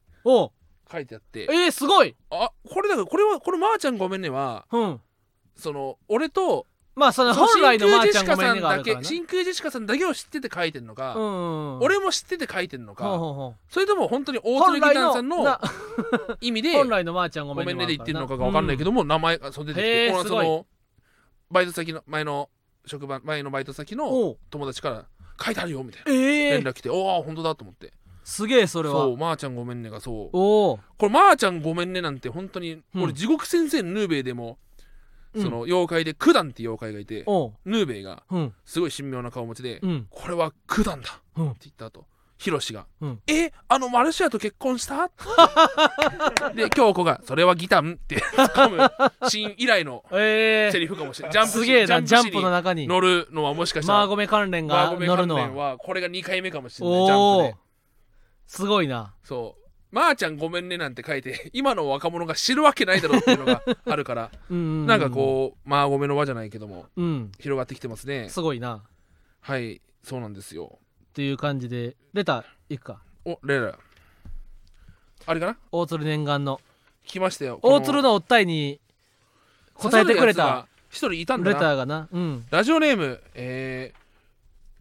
[0.93, 1.45] 書いてあって。
[1.45, 2.15] えー、すごい！
[2.29, 5.01] あこれだからこれはこのまーちゃんごめんねはうん。
[5.55, 11.79] その俺とまあその本来のまーちゃんごめんねがあるからな真空ジェシカさんだけを知ってて書いてんのか、うんうんうん。
[11.81, 15.59] 俺も知ってて書いてんのか、ほうほうほうそれとも本当に大鶴ギタンさんのな
[16.39, 20.11] 意味で本来のまーちゃんごごめんねねで言ってるのかが分かんないけども、名前が出てきて。
[20.11, 20.65] このその
[21.49, 22.49] バイト先の前の
[22.85, 25.05] 職場前のバイト先の友達から
[25.43, 26.11] 書いてあるよみたいな。
[26.11, 27.93] ええ連絡来て、おお本当だと思って
[28.23, 28.95] すげえそれは。
[28.95, 30.29] そうまー、ちゃんごめんねがそう。
[30.33, 30.77] おお。
[30.97, 33.03] これまーちゃんごめんねなんて本当に、うん。
[33.03, 34.57] 俺地獄先生のヌーベイでも、
[35.33, 35.43] うん。
[35.43, 37.23] その妖怪で九段って妖怪がいて
[37.65, 38.53] ヌーベイがうん。
[38.65, 40.07] すごい神妙な顔持ちで、うん。
[40.09, 41.49] これは九段だうん。
[41.49, 42.05] って言った後
[42.37, 43.19] ヒロシが、うん。
[43.27, 45.09] えあのマルシアと結婚した？
[46.53, 48.69] で京子がそれはギタンって 突っ込
[49.21, 51.31] むシーン以来のええセリフかもしれない。
[51.31, 52.85] ジャンプすげえなジャンプのの中に。
[52.87, 53.99] 乗るのはもしかしたら。
[53.99, 55.77] マーゴメ関連が乗るのは。
[55.77, 57.62] これが2回目かもしれないジャンプで
[58.47, 59.13] すごいな。
[59.23, 59.63] そう。
[59.91, 64.31] まーちゃんごめんねなんて書いて今の若者が知るわけないだろうっていうのが あるから。
[64.49, 67.31] うんなんかこうまあごめの輪じゃないけどもううん。
[67.39, 68.29] 広がってきてますね。
[68.29, 68.83] すごいな。
[69.41, 69.81] はい。
[70.03, 70.79] そうなんですよ。
[71.05, 71.95] っていう感じで。
[72.13, 73.01] レターいくか。
[73.25, 73.77] おレラ。
[75.25, 75.57] あれかな？
[75.71, 76.59] 大鶴念願の。
[77.05, 77.59] 来ましたよ。
[77.61, 78.79] 大鶴のおったいに
[79.75, 82.07] 答えてくれた一人いたんだレなターがな。
[82.11, 82.45] うん。
[82.49, 83.97] ラジオネームえー、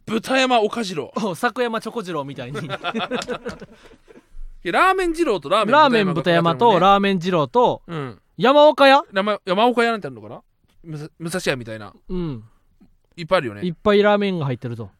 [0.06, 1.12] 豚山岡次郎。
[1.16, 2.58] お作山チョコ次郎みたいに。
[2.58, 2.68] い
[4.68, 8.18] やラーメン二郎とラーメンラーメン豚山とーラーメン二郎とうん。
[8.36, 9.02] 山岡屋？
[9.12, 10.42] 山山岡屋なんてあるのかな？
[10.84, 11.92] むさ武蔵屋みたいな。
[12.08, 12.44] うん。
[13.16, 13.62] いっぱいあるよね。
[13.62, 14.90] いっぱいラーメンが入ってるぞ。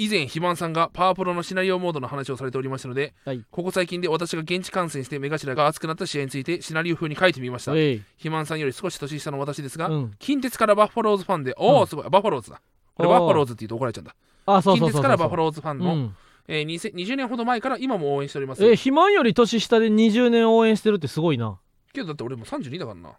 [0.00, 3.44] 以前肥満さんがパワープロのシナリオモードの話をされておりましたので、はい。
[3.50, 7.72] ここ最近で私が現地観戦して目頭が熱くなった試合についてシナリオ風に書いてみました。
[7.72, 10.12] ウェイ肥満さんより少し年下の私ですが、うん。
[10.20, 12.04] 近鉄からバッファローズファンでおお、うんすごい。
[12.08, 12.62] バッファローズだ。
[12.94, 13.14] これおー。
[13.14, 14.14] バッファローズって言うと怒られちゃうんだ
[14.56, 15.02] あそう近そうそうそう。
[15.02, 16.16] 鉄からバッファローズファンの、うん。
[16.48, 18.64] えー、20 20年ほど前から今も応援しております。
[18.64, 21.58] え肥満より年下で20年応援してるってすごいな。
[21.92, 23.08] けどだって俺もう32だからな。
[23.10, 23.18] だか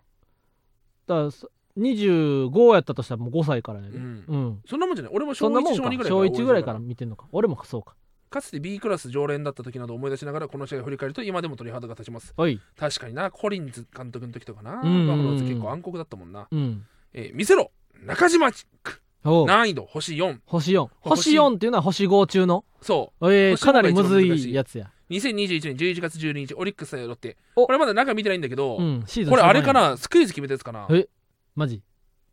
[1.08, 3.98] らさ25やったとしたらもう5歳からやで。
[3.98, 4.26] うん。
[4.28, 4.62] うん。
[4.68, 5.13] そんなもんじゃない。
[5.13, 5.84] 俺も小1そんなもんか。
[5.84, 7.28] 小2ぐらい小1ぐらいから見てんのか。
[7.32, 7.96] 俺もそうか。
[8.30, 12.34] かつて B クラス常連だった時など思い出しながらこの試合を振り返ると今でも鳥肌が立ちます。
[12.38, 12.60] おい。
[12.78, 13.32] 確かにな。
[13.32, 14.78] コリンズ監督の時とかな。
[14.78, 14.94] バフうん。
[14.94, 16.86] うんうんァローズ結構暗黒だったもんな、うん。
[17.13, 17.72] えー見せろ
[18.04, 22.63] 中島チック難易度星4星4星星4っていうのは星5中の？
[22.82, 24.91] そえー、星かなりむずいいやつや。
[25.10, 27.36] う2021年11月12日オリックス対ロッテ。
[27.55, 27.65] お。
[27.65, 29.97] これまだ中見てないんだけど、これあれかな？
[29.97, 30.88] スクイズ決めたやつかな？
[30.91, 31.08] え
[31.55, 31.82] マジ？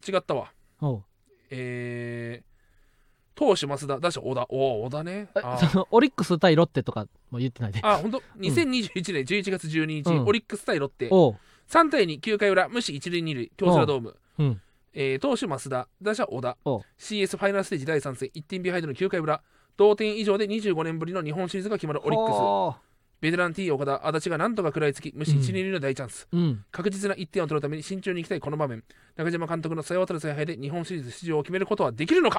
[0.07, 0.53] 違ったわ。
[1.51, 4.47] えー、投手増田打者小田。
[4.49, 5.29] おお小田ね。
[5.73, 7.81] そのオリックス対ロッテとかも言ってないで。
[7.83, 10.27] あ本当2021年11月12日、うん。
[10.27, 11.09] オリックス対ロッテ。
[11.11, 11.37] おう。
[11.69, 14.61] 3対29回裏無死1塁2塁京セラドーム、うん
[14.93, 16.57] えー投手増田打者小田
[16.99, 19.43] CS ファイナルステージ第3戦1点ビハインドの9回裏
[19.77, 22.35] 同点以上で25年ぶりの日本シリーズが決まるオリックス。
[22.37, 22.75] ほ
[23.21, 25.39] ベテラン T 岡田足立がなんとか食らいつき無視うん。
[25.41, 26.29] 1、2塁の大チャンス。
[26.33, 26.65] ううん。
[26.71, 28.85] 確実な1点を取るために慎重に行きたいこの場面。
[29.17, 32.39] 中島監督のさえ渡る采配で日本シリーズ出場を決めることはできるのか？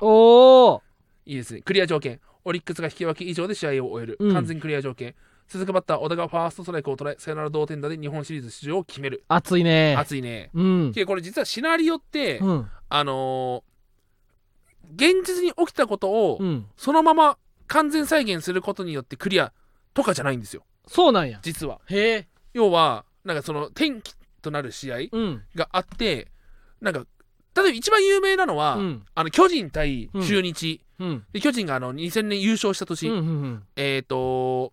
[1.25, 1.61] いいですね。
[1.61, 2.19] クリア条件。
[2.45, 4.33] オリックスが引き分け以上で試合を終える、うん。
[4.33, 5.15] 完全クリア条件
[5.47, 9.23] 続くバッター小田がファーストストライクを捉えサヨナラ同点打で日本シリーズ出場を決める。
[9.27, 9.95] 熱いね。
[9.97, 10.49] 熱いね。
[10.53, 10.91] うん。
[10.91, 12.69] でこれ実はシナリオって、うん。
[12.89, 13.77] あのー
[14.95, 16.65] 現実に起きたことをうん。
[16.77, 19.51] そのまま完全再現することによってクリア
[19.93, 20.63] とかじゃないんですよ。
[20.87, 21.39] そうなんや。
[21.41, 21.81] 実は。
[21.87, 22.27] へえ。
[22.53, 25.43] 要はなんかその転機となる試合うん。
[25.55, 26.29] があって
[26.79, 27.01] なんか
[27.55, 29.05] 例えば一番有名なのは、うん。
[29.13, 31.25] あの巨人対中日、うん。
[31.33, 33.63] で巨人があの2000年優勝した年、うんうんうん。
[33.75, 34.71] えっ、と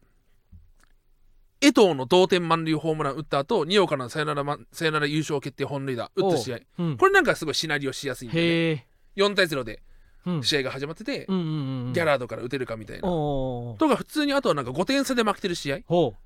[1.65, 6.59] 江藤の同点満塁ホームラン打った後二岡のサヨナラマンサヨナラ優勝決定本塁打打った試合。
[6.79, 6.97] うん。
[6.99, 8.87] これなんかすごいシナリオしやすいんで、ね、へえ。
[9.17, 9.81] 4対0で
[10.27, 10.43] うん。
[10.43, 15.77] 試合が始まってて、うんうんうんギャラードから打てるかみたいな、とか普通にあとはなんか5点差で負けてる試合。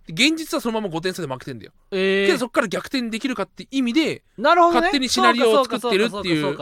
[0.09, 4.81] 現実はそのまま5点差で負けてんだよ、ええけどそこから逆転できるかって意味でなるほどね。
[4.81, 6.57] 勝手にシナリオを作ってるっていう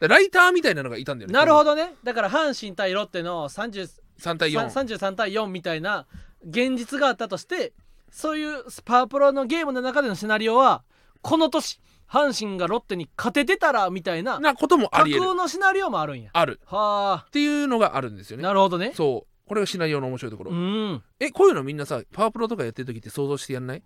[0.00, 1.94] ライターみたいなのがいたんだよねなるほどどね。
[2.04, 3.88] だから阪神対ロッテの30
[4.20, 6.06] 3対4 33対4みたいな
[6.46, 7.72] 現実があったとして
[8.12, 10.84] そういうパワープロのゲームの中でのシナリオは
[11.22, 15.20] この年阪神がロッテに勝ててたらみたいななこともあ架りえる。
[15.22, 16.30] 空のシナリオもあるんや。
[16.34, 16.60] ある。
[16.66, 18.42] はっていうのがあるんですよあね。
[18.42, 18.92] なるほどね。
[18.94, 19.48] そう。
[19.48, 21.02] これがシナリオの面白いところ、うん。
[21.18, 23.82] えこういうのみんなさパワープロとかやってる時って想像してやんない？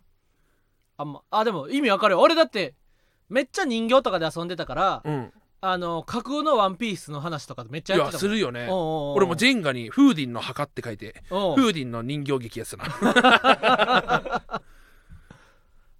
[0.97, 2.21] あんまあでも意味わかるよ。
[2.21, 2.75] 俺だって
[3.29, 8.31] めっちゃ人形とかで遊んでたからうんあの架空のワンピースの話とかめっちゃいややってたもん。
[8.31, 8.69] するよね。
[8.69, 12.85] おうおうおう俺もジェンガにフーディンの墓って書いておうフーディンの人形劇やつな。
[12.85, 12.91] だ
[14.53, 14.63] か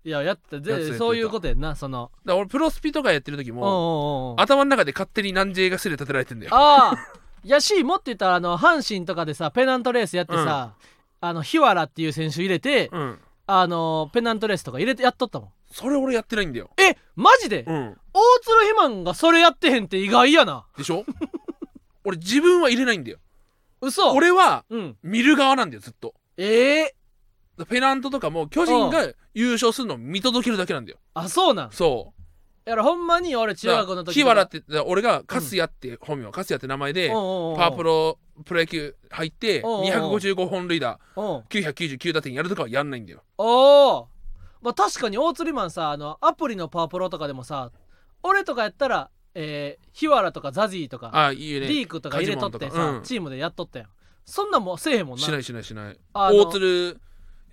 [0.05, 2.13] いややってやってたでそういうことやんなその。
[2.25, 6.55] ら俺プロスピとかやってる時おうもおうおう頭の中で勝手に南 J がすれ立てられてんだよ。
[6.55, 6.97] ああ。
[7.43, 10.75] やしもっと言ったらあの阪神とかでさペナントレースやってさ、
[11.21, 13.19] あの日原っていう選手入れて、うん。
[13.49, 15.49] あのペナントレースとか入れてやっとったもん。
[15.73, 16.71] それ俺やってないんだよ。
[16.77, 20.65] えマジで、うん大鶴ひまんがそれやってへんって意外やな。
[20.77, 21.05] でしょ？
[22.05, 23.19] 俺自分は入れないんだよ。
[23.81, 24.13] 嘘。
[24.13, 24.97] 俺はうん。
[25.03, 26.15] 見る側なんだよずっと。
[26.37, 26.95] ええ
[27.69, 30.99] ペナントとかも巨人が優勝するのを見届けるだけなんだよ。
[31.15, 31.71] あそうなん。
[31.73, 32.69] そう。
[32.69, 43.23] やらほんまに俺中学の時日原ってだから俺が粕谷って本名粕谷って名前でパワープロプロ野球入っておうおう255本塁打おう999打点やるとかはやんないんだよ。
[43.39, 44.09] おお
[44.63, 47.71] まあ確かに大釣りマンさあのアプリのパワープロとかでもさ
[48.27, 51.67] 俺とかやったらえー、日原とかザジーとかああいいよね。
[51.67, 53.03] リークとか入れとってさ、カジモンとかうん。
[53.03, 53.89] チームでやっとったやん。
[54.25, 55.23] そんなんもうせえへんもんな。
[55.23, 55.99] しないしないしない。
[56.15, 57.01] あの大鶴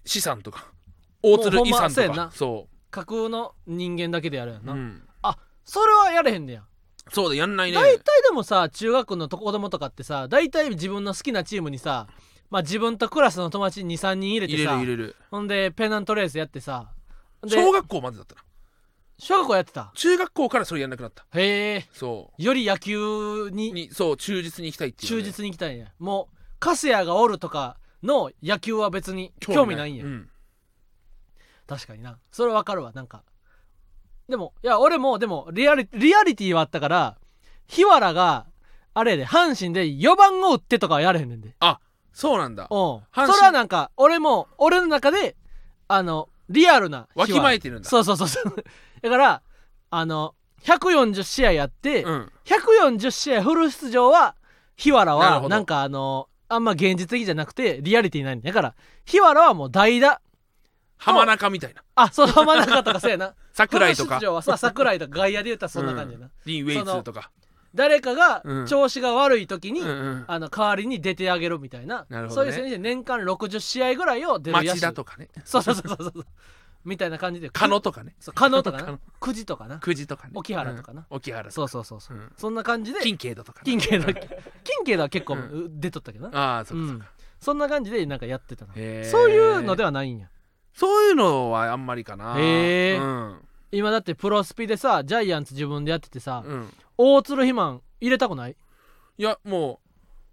[0.06, 0.72] 資産とか。
[1.22, 2.24] 大鶴遺産もうほんまそうやんな。
[2.26, 5.04] とかそ架空の人間だけでやるやんう、な、うん、
[5.66, 6.64] それはやれへんねや。
[7.12, 7.76] そうだやんないね。
[7.76, 12.08] 大体でもさ中学の子供とかってさ大体自分の好きなチームにさ
[12.50, 15.16] まあ自分とクラスの友達23人入れ入れてさる入れる。
[15.32, 16.92] ほんでペナントレースやってさ
[17.42, 18.42] で小学校までだったな
[19.20, 19.92] 小学校やってた？
[19.96, 21.26] 中学校からそれやんなくなった。
[21.34, 21.88] へえ。
[21.94, 25.88] そより野球うににそう忠実に行きたいっていう、忠ね、実に行きたいんや。
[26.00, 29.94] もうカスヤがおるとかの野球は別に興味ない。
[29.94, 30.30] んや、うん。
[31.68, 32.18] 確かにな。
[32.32, 33.24] それわかるわなんか。
[34.28, 37.18] でもいや俺もでもリアリリアリティはあったから
[37.68, 38.48] 日原が
[38.94, 41.56] あれやで阪神で4番を打ってとかはやれへんねんで。
[42.14, 42.64] そうなんだ。
[42.64, 42.70] うん。
[42.70, 45.36] それはなんか俺も俺の中で
[45.88, 47.90] あのリアルなわきまえてるんだ。
[47.90, 48.64] そうそうそうそう
[49.04, 49.42] だから
[49.90, 52.32] あの140試合やって、うん。
[52.46, 54.36] 140試合フル出場は
[54.76, 58.50] 日原はなんかあのあんま現実的じゃなくてリアリティないんだ。
[58.50, 60.22] だから日原はもう代打。
[60.98, 61.84] 浜中みたいな。
[61.96, 63.36] あそう浜中とかそうやな。
[63.52, 64.16] 桜井とか。
[64.16, 67.30] フル出場はさ桜井とか外野で言ったらそんな感じやな、リン・ウェイツとか。
[67.76, 68.68] 誰かがうん。
[68.68, 70.26] 調子が悪い時に、うんうん。
[70.28, 72.06] あの代わりに出てあげるみたいな。
[72.08, 72.44] なるほどね。
[72.44, 75.28] そういう選手で年間60試合ぐらいを出る野手町田とかね。
[75.44, 76.26] そうそうそうそうそう
[76.86, 77.50] みたいな感じで。
[77.50, 78.16] 狩野とかね。
[78.20, 79.80] そう加納とか狩な久慈とかな。
[79.84, 80.32] 久慈とかね。
[80.36, 81.06] 沖原とかな。
[81.10, 81.18] うん。
[81.18, 82.32] 沖原そうそうそうそん。
[82.38, 83.00] そんな感じで。
[83.02, 83.64] 金慶ドとかね。
[83.66, 85.38] 金慶だ金慶だは結構
[85.70, 86.38] 出とったけどな。
[86.38, 87.06] ああそうか
[87.40, 88.74] そそんな感じでなんかやってたな。
[88.74, 90.30] そういうのではないんや。
[90.74, 92.36] そういうのはあんまりかな。
[92.38, 93.48] へーうん。
[93.72, 96.74] 今だってプロスピでさジャイアンツ自分でやっててさ、うん。
[96.98, 98.56] 大鶴肥満入れたくない？
[99.18, 99.90] いやもう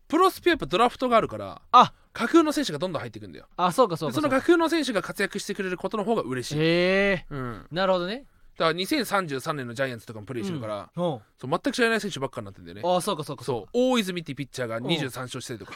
[0.08, 1.62] プロスピはやっぱドラフトがあるから。
[1.72, 3.46] あ架空の選手がどんどん入っていくんだよ。
[3.56, 4.36] あそうかそうでそのか。
[4.36, 7.26] そうか架空の選手が活躍してくれることの方が嬉しい、へえ。
[7.30, 8.26] うん、なるほどね。
[8.58, 10.90] だから2033年のジャイアンツとかもプレーしてるから、うん。
[10.94, 12.82] そう全く知らない選手ばっかになってんだよね。
[12.84, 15.72] あそうかそうかそう大泉っていうピッチャーが23勝してるとか。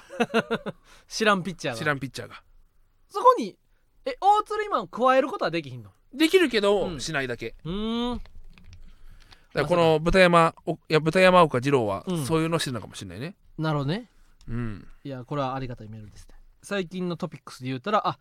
[1.08, 1.78] 知らんピッチャーが。
[1.78, 2.42] 知らんピッチャーが。
[3.08, 3.56] そこに
[4.04, 5.90] え大鶴肥満を加えることはできひんの？
[6.12, 7.00] できるけど、うん。
[7.00, 7.54] しないだけ。
[7.64, 8.18] うーん。
[8.18, 12.26] だからこの豚山おいや豚山岡二郎はうん。
[12.26, 13.36] そういうのしてるのかもしれないね。
[13.56, 14.10] なるほどね
[14.48, 14.86] うん。
[15.04, 16.34] いやこれはありがたいメールですね。
[16.62, 18.18] 最近のトピックスで言うたらあ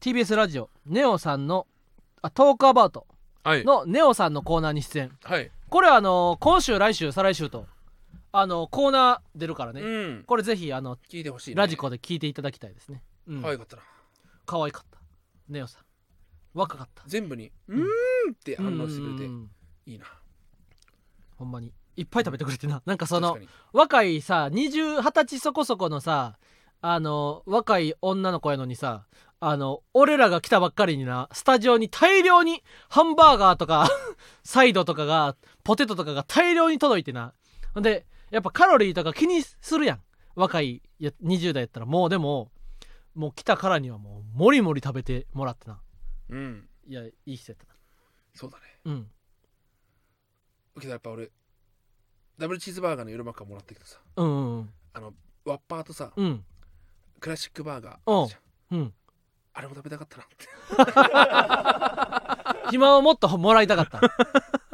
[0.00, 1.66] TBS ラジオネオさんの
[2.22, 3.06] あトークアバウト
[3.44, 3.64] はい。
[3.64, 5.16] のネオさんのコーナーに出演。
[5.22, 7.66] はい、これはあの今週来週再来週と
[8.32, 10.24] あのコーナー出るからね、うん。
[10.26, 13.82] これぜひあの聞いてほしい、ね、ラジコで聞いていただきたいですね、うん、可愛かったな。
[14.44, 14.98] 可愛かった。
[15.48, 15.82] ネオさん。
[16.54, 17.04] 若かった。
[17.06, 17.84] 全部に「うーん」
[18.32, 19.32] って反応してくれて
[19.86, 20.06] いいな。
[21.36, 22.82] ほんまにいっぱい食べてくれてな。
[22.86, 23.38] なんかその
[23.72, 26.38] 若いさ20 20歳そこそこのさ
[26.80, 29.06] あの若い女の子やのにさ
[29.40, 33.88] あの俺らが来たばっかりになスタジオに大量にハンバーガーとか
[34.44, 37.34] サイドとかがポテトとかが大量に届いてな。
[37.74, 40.02] ほんでやっぱカロリーとか気にするやん。
[40.34, 41.86] 若いや20代やったら。
[41.86, 42.50] もうでも
[43.14, 45.80] もう来たからにはもうもりもり食べてもらってな。
[46.28, 46.68] うん。
[46.86, 47.78] いやいい人やったな。
[48.34, 48.64] そうだね。
[48.84, 49.10] うん。
[50.80, 51.30] けどやっぱ俺
[52.38, 53.98] ダブルチーズバーガーの夜マッカもらってきたさ。
[54.16, 54.70] うんうんうん。
[54.92, 55.12] あの
[55.44, 56.44] ワッパーとさうん。
[57.20, 58.18] クラシックバーガーうん。
[58.20, 58.78] あるじゃん。
[58.78, 58.94] うん。
[59.54, 60.24] あれも食べたかったな。
[60.24, 60.28] っ
[62.66, 64.00] て暇をもっともらいたかった。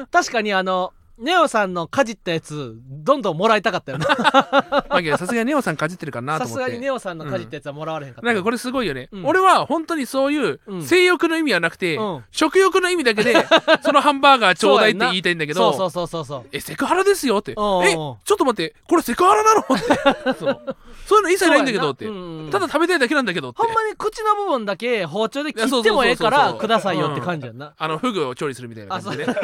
[0.06, 4.06] 確かにあのネオさんのかじったやつどんどんもらいたかったよな。
[4.08, 6.64] まあけどさすがにネオさんかじってるかなとさ思って。
[6.64, 9.26] すがにネオさんのかじったやつはもらわれへんかった、なんかこれすごいよね、うん。
[9.26, 10.82] 俺は本当にそういううん。
[10.82, 12.24] 性欲の意味はなくて、うん。
[12.32, 13.46] 食欲の意味だけで
[13.82, 17.52] そのハンバーガーちょうだいって言いたいんだけどそうそうそうそうそうえセクハラですよって。
[17.52, 20.34] えちおうおうょっと待ってこれセクハラなのって。
[20.38, 20.76] そう。
[21.06, 22.26] そういうの一切ないんだけどって、そうやな。
[22.26, 23.62] うんうんただ食べたいだけなんだけどって。
[23.62, 26.00] ほんまに口の部分だけ包丁で切いやそうそうそうそう。
[26.00, 27.74] ってもええからくださいよって感じやんな。
[27.76, 29.34] あのフグを調理するみたいな感じでね、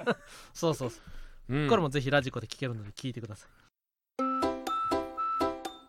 [0.54, 1.00] そうそうそう
[1.48, 1.68] うん。
[1.68, 3.50] これもぜひラジコで聞けるので聞いてください。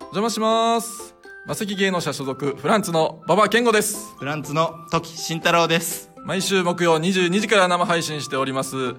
[0.01, 1.15] お邪魔します。
[1.45, 4.15] マセキ芸能者所属フランツの馬場健吾です。
[4.17, 6.11] フランツの時慎太郎です。
[6.25, 8.75] 毎週木曜22時から生配信しております。
[8.75, 8.97] フ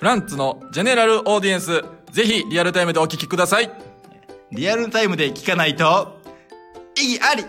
[0.00, 3.70] ランツのジェネラルオーディエンスぜひリアルタイムでお聞きください。
[4.52, 6.16] リアルタイムで聞かないと、
[6.96, 7.44] 意義あり。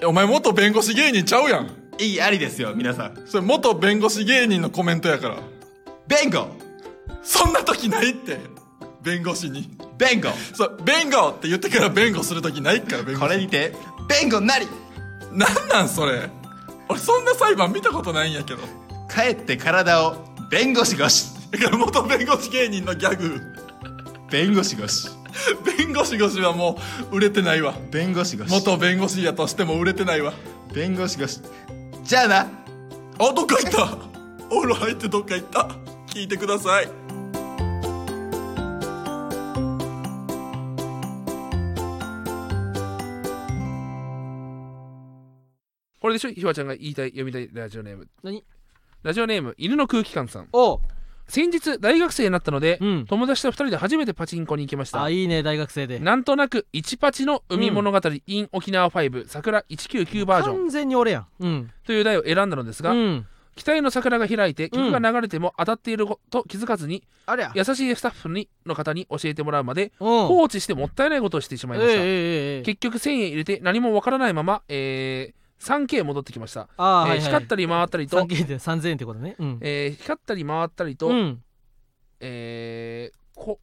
[0.00, 1.70] えお前元弁護士芸人ちゃうやん。
[1.98, 3.26] 意義ありですよ、皆さん。
[3.26, 5.36] それ元弁護士芸人のコメントやから。
[6.06, 6.48] 弁護
[7.22, 8.40] そんな時ないって。
[9.02, 9.68] 弁護士に。
[9.98, 10.30] 弁護。
[10.54, 13.74] そう弁護って言ってから弁護する時ないから弁護士これにて、
[14.08, 14.66] 弁護なり。
[15.32, 16.30] なんなんそれ。
[16.88, 18.62] 俺そんな裁判見たことないんやけど。
[19.12, 20.16] 帰って体を
[20.50, 21.32] 弁護士越し。
[21.50, 23.40] だから元弁護士芸人のギャグ。
[24.30, 25.08] 弁護士越し。
[25.78, 26.78] 弁護士越しはも
[27.10, 27.74] う売れてないわ。
[27.90, 28.50] 弁護士越し。
[28.50, 30.32] 元弁護士やとしても売れてないわ。
[30.72, 31.40] 弁護士越し。
[32.04, 32.40] じゃあな。
[33.18, 33.98] あどっか行った。
[34.50, 35.68] お風呂入ってどっか行った。
[36.12, 37.11] 聞いてください
[46.02, 46.30] これでしょ？
[46.30, 48.08] ひわちゃんが言いたい読みたいラジオネーム。
[48.24, 48.42] 何？
[49.04, 50.48] ラジオネーム犬の空気感さん。
[50.52, 50.80] おう。
[51.28, 53.06] 先日大学生になったので、うん。
[53.06, 55.00] 友達と2人で初めてパチンコに行きました。
[55.00, 56.00] あいいね大学生で。
[56.00, 60.56] なんとなく1パチの海物語 in 沖縄5桜199バージョン。
[60.56, 61.26] 完全に俺やん。
[61.38, 61.70] うん。
[61.86, 63.26] という題を選んだのですが、うん。
[63.54, 67.52] 期待の桜が開いて曲が流れても当たっていると気づかずに、ありゃ。
[67.54, 70.26] 優しいスタッフにの方に教えてもらうまでうん。
[70.26, 72.62] 放置してもったいないことをしてしまいました、ええええええ。
[72.62, 79.36] 結局1000円入れて何もわからないまま、えー、3K 戻ってきました、あー、はいはい、えー光ったり回ったりと、3K で3000円ってことね。
[79.38, 81.42] うん、えー光ったり回ったりと、うん、
[82.20, 83.60] えーこ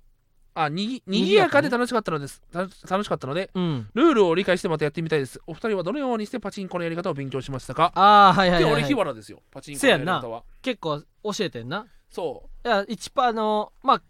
[0.55, 2.41] あにぎにぎやかで楽しかったのです。
[2.51, 5.39] た楽しかったのでうん、ルールを理解してまたやってみたいです。
[5.47, 7.91] お二人はどのようにしてパチンコのやり方を勉強しましたか？
[7.95, 9.41] ああはいはいではい、はい、俺日原ですよ。
[9.51, 10.43] パチンコのやり方は。
[10.61, 11.85] 結構教えてんな。
[12.09, 14.01] そいや一パあのまあ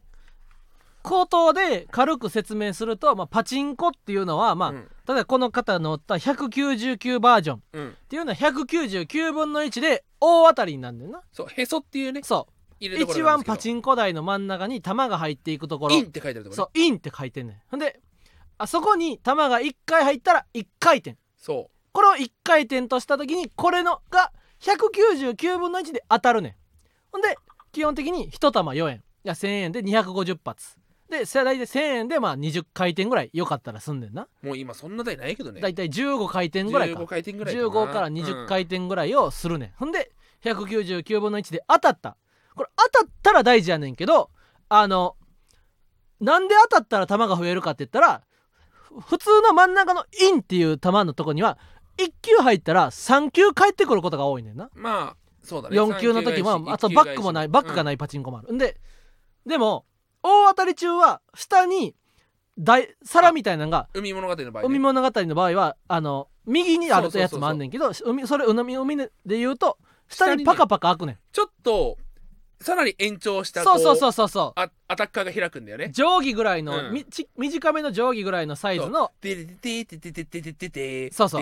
[1.01, 4.89] 口頭で軽く説明すると、まあ、パチンコっていうのは、まあうん。
[5.07, 7.97] 例えばこの方の乗った199バージョンっうん。
[8.09, 11.21] ていうのは199分の1で大当たりになるんだよな。
[11.31, 12.53] そうへそっていうねそう。
[12.81, 15.95] 一番パチンコ台の真ん中に玉が入っていくところ。
[15.95, 17.57] インって書いてあるところ、ね、そうインって書いてんねん。
[17.69, 17.99] ほんで
[18.57, 21.17] あそこに玉が1回入ったら1回転。
[21.38, 24.31] そこれを1回転とした時にこれのが
[24.62, 26.55] 199分の1で当たるねん。
[27.12, 27.38] ほんで
[27.71, 28.97] 基本的に1玉4円。
[28.97, 30.77] いや1000円で250発
[31.09, 34.27] で世代で1000円でまあ20回転ぐらいよかったら済んでんな。
[34.41, 35.61] もう今そんな台ないけどね。
[35.61, 36.99] だいたい15回転ぐらいか。
[36.99, 40.11] 15回転ぐらい15から20回転ぐらいをするねん、ほんで
[40.43, 42.17] 199分の1で当たった。
[42.55, 44.29] これ当たったら大事やねんけど
[44.67, 45.15] あの
[46.19, 48.21] なんで当たったら球が増えるかって言ったら
[48.71, 51.57] ふ普通の真ん中のインっていう球のとこには
[51.97, 54.69] 1球入ったら3球返ってくることが多いねんな。
[54.73, 55.79] まあそうだね。
[55.79, 58.79] 4球の時もあとバックもないバックがないいパチンコもある、んで
[59.45, 59.85] でも
[60.23, 61.95] 大当たり中は下に
[63.03, 69.77] 皿みたいなのが海物語の場合、ね、海物語の場合はあの右にあるやつもあんねんけど海それ海海で言うと
[70.08, 71.97] 下にパカパカ開くねん、ね、ちょっと
[72.62, 74.60] さらに延長したそうそうそうそうそう。
[74.60, 75.91] あアタッカーが開くんだよね。
[75.91, 79.12] 定規ぐらいの、うん、みち短めの定規ぐらいのサイズの
[81.13, 81.29] そう。
[81.29, 81.41] そう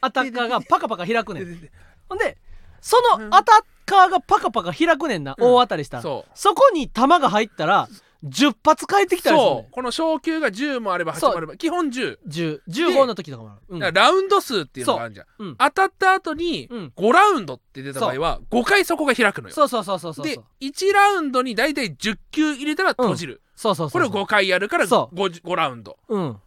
[0.00, 1.70] アタッカーがパカパカ開くねん
[2.08, 2.38] ほんで
[2.84, 5.54] そのアタッカーがパカパカ開くねんな、うん。
[5.54, 6.02] 大当たりしたら。
[6.02, 7.88] そそうこに球が入ったら
[8.22, 9.48] 10発返ってきたりする。
[9.48, 9.72] ねんそう。
[9.72, 13.78] この小球が10もあれば8そうもあれば基本10 10 15の時とかもある、うん。
[13.78, 15.48] だからラウンド数っていうのがあるじゃん、そう。
[15.48, 15.56] うん。
[15.56, 16.92] 当たった後にうん。
[16.94, 19.54] 5ラウンドって出た場合は5回そこが開くのよ。
[19.54, 25.96] そうそうそうそうそうで1ラウンドに大体10球入れたら閉じる、そうそうそうこれを5回やるからそ 5, 5ラウンド。
[26.08, 26.32] うん。
[26.32, 26.42] だか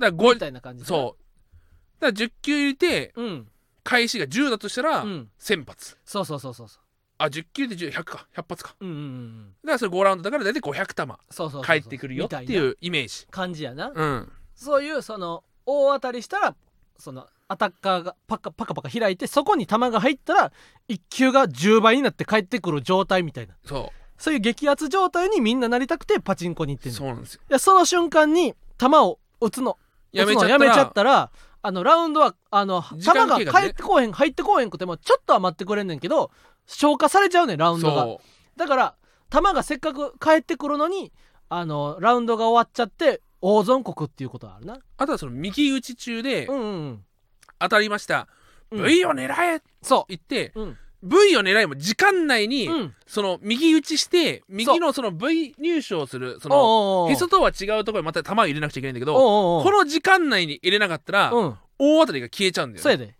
[0.00, 2.00] らみ5たいな感じそう。
[2.00, 3.48] だから10球入れてううん
[3.86, 5.30] 開始が10だとしたらうん。
[5.40, 5.96] 1000発。
[6.04, 6.80] そうそうそうそうそ
[7.18, 8.26] あ10球で10100か。
[8.34, 8.76] 100発か。
[8.80, 9.54] ううんうんうん。
[9.64, 11.62] だからそれ5ラウンドだから大体500球そうそうそうそう。
[11.62, 13.26] 返ってくるよっていうイメージ。
[13.30, 14.32] 感じやな、うん。
[14.54, 16.54] そういうその大当たりしたら
[16.98, 20.52] そのアタッカーがパカパカパカ開いてそこに球が入ったら
[20.88, 23.54] 1球が10倍になって返ってくる状態みたいな。
[23.64, 26.92] そそういう激アツ状態にみんななりたくてパチンコに行っての。
[26.92, 27.40] うんそうなんですよ。
[27.48, 29.78] いやその瞬間に球を打つの
[30.12, 31.30] やめちゃったら
[31.66, 36.30] あのラウンドはあの球が返ってこうへん入ってこうへんくてもちょっとは待ってくれんねんけど
[36.66, 38.02] 消化されちゃうねんラウンドが。
[38.02, 38.20] そ
[38.56, 38.94] だから
[39.32, 41.12] 球がせっかく返ってくるのに
[41.48, 44.74] あのラウンドが終わっちゃって大損国っていうことはあるな。
[44.74, 47.04] うあとはその右打ち中でうんうんうん。
[47.58, 48.28] 当たりました、
[48.70, 48.84] うん。
[48.84, 52.94] V を狙えそ言ってううん V を狙いも時間内に、うん。
[53.06, 61.58] その右打ちして右のその V 入手するそのへそとは違うところにまた球を入れなくちゃいけないんだけどおうおうこの時間内に入れなかったら、うん。
[61.78, 63.06] 大当たりが消えちゃうんだよ、ね、そうやで。
[63.06, 63.16] だか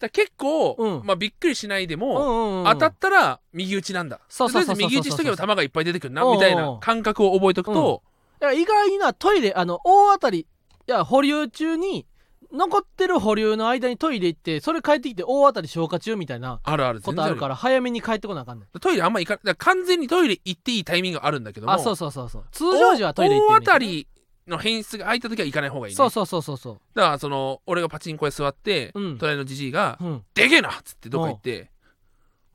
[0.00, 1.02] ら結構、うん。
[1.04, 4.20] まあ、びっくりしないでうんも、当たったら右打ちなんだ。
[4.28, 6.36] そうそうそうそうとりあえず右打ちしとけば球がいっぱい出てくるなおうおう。
[6.36, 8.02] みたいな感覚を覚えておくと、
[8.42, 10.46] いや意外なトイレあの大当たりい
[10.86, 12.06] や保留中に
[12.52, 18.80] 残ってる保留の間にトイレ行ってそれ帰ってきて大当たり消化中みたいなあるあることあるからら早めに帰ってこなあかんねん。
[18.80, 22.44] トイレあんま行かだから完全にトイレ行っていいタイミングがあるんだけどもあそうそうそうそう。
[22.50, 24.08] 通常時はトイレ行って大当たり
[24.48, 25.96] の変質が空いた時は行かない方がいいね。
[25.96, 26.80] そうそうそうそうそう。
[26.94, 29.18] だからその俺がパチンコで座って、うん。
[29.18, 31.70] 隣のじじいがうん「でけえな!」っつってどっか行って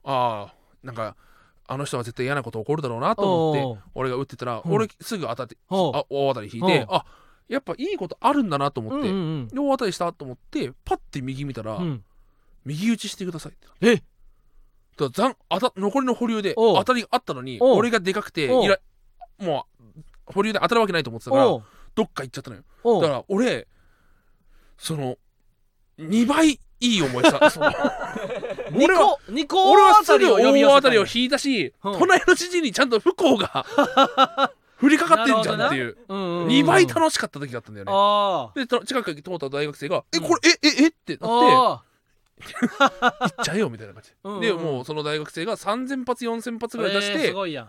[0.04, 1.16] ああなんか
[1.66, 4.72] あの人は絶対嫌なこと起こるだろうなと思って俺が打ってたら、うん。
[4.72, 5.74] 俺すぐ当たってあ
[6.10, 6.86] 大当たり引いてう。
[6.86, 7.04] んあ
[7.48, 11.82] やっぱいいことあるんだなと思って、うんうんで大当たりしたと思ってパッて右見たら、うん。
[11.82, 12.04] うん
[12.66, 13.68] 右打ちしてくださいって。
[13.80, 14.02] え？
[14.98, 18.78] だから残あた残りの保留で当たりがあったのに俺がでかくていら
[19.38, 21.62] もう保留で当たるわけないと思ってたからど
[22.02, 23.00] っか行っちゃったのよ。
[23.00, 23.68] だから俺
[24.78, 25.16] その
[25.98, 27.48] 2倍いい思いした。
[27.50, 27.70] その
[28.72, 31.98] 二俺は個二個俺はすぐ大当たりを引いたし、うん。
[31.98, 33.64] 隣の知事にちゃんと不幸が
[34.80, 35.96] 降りかかってんじゃんっていう。
[36.08, 36.48] うんうんうん。
[36.48, 37.92] 2倍楽しかった時だったんだよね。
[37.94, 40.24] あでと近くに通った大学生が「えうん。
[40.24, 41.82] これえええっ?」てあなってあ
[43.20, 44.12] 「行っちゃえよ」みたいな感じ。
[44.24, 44.40] うんうん。
[44.40, 47.68] でもうその大学生が3000発4000発ぐらい出しえーてすごいやん。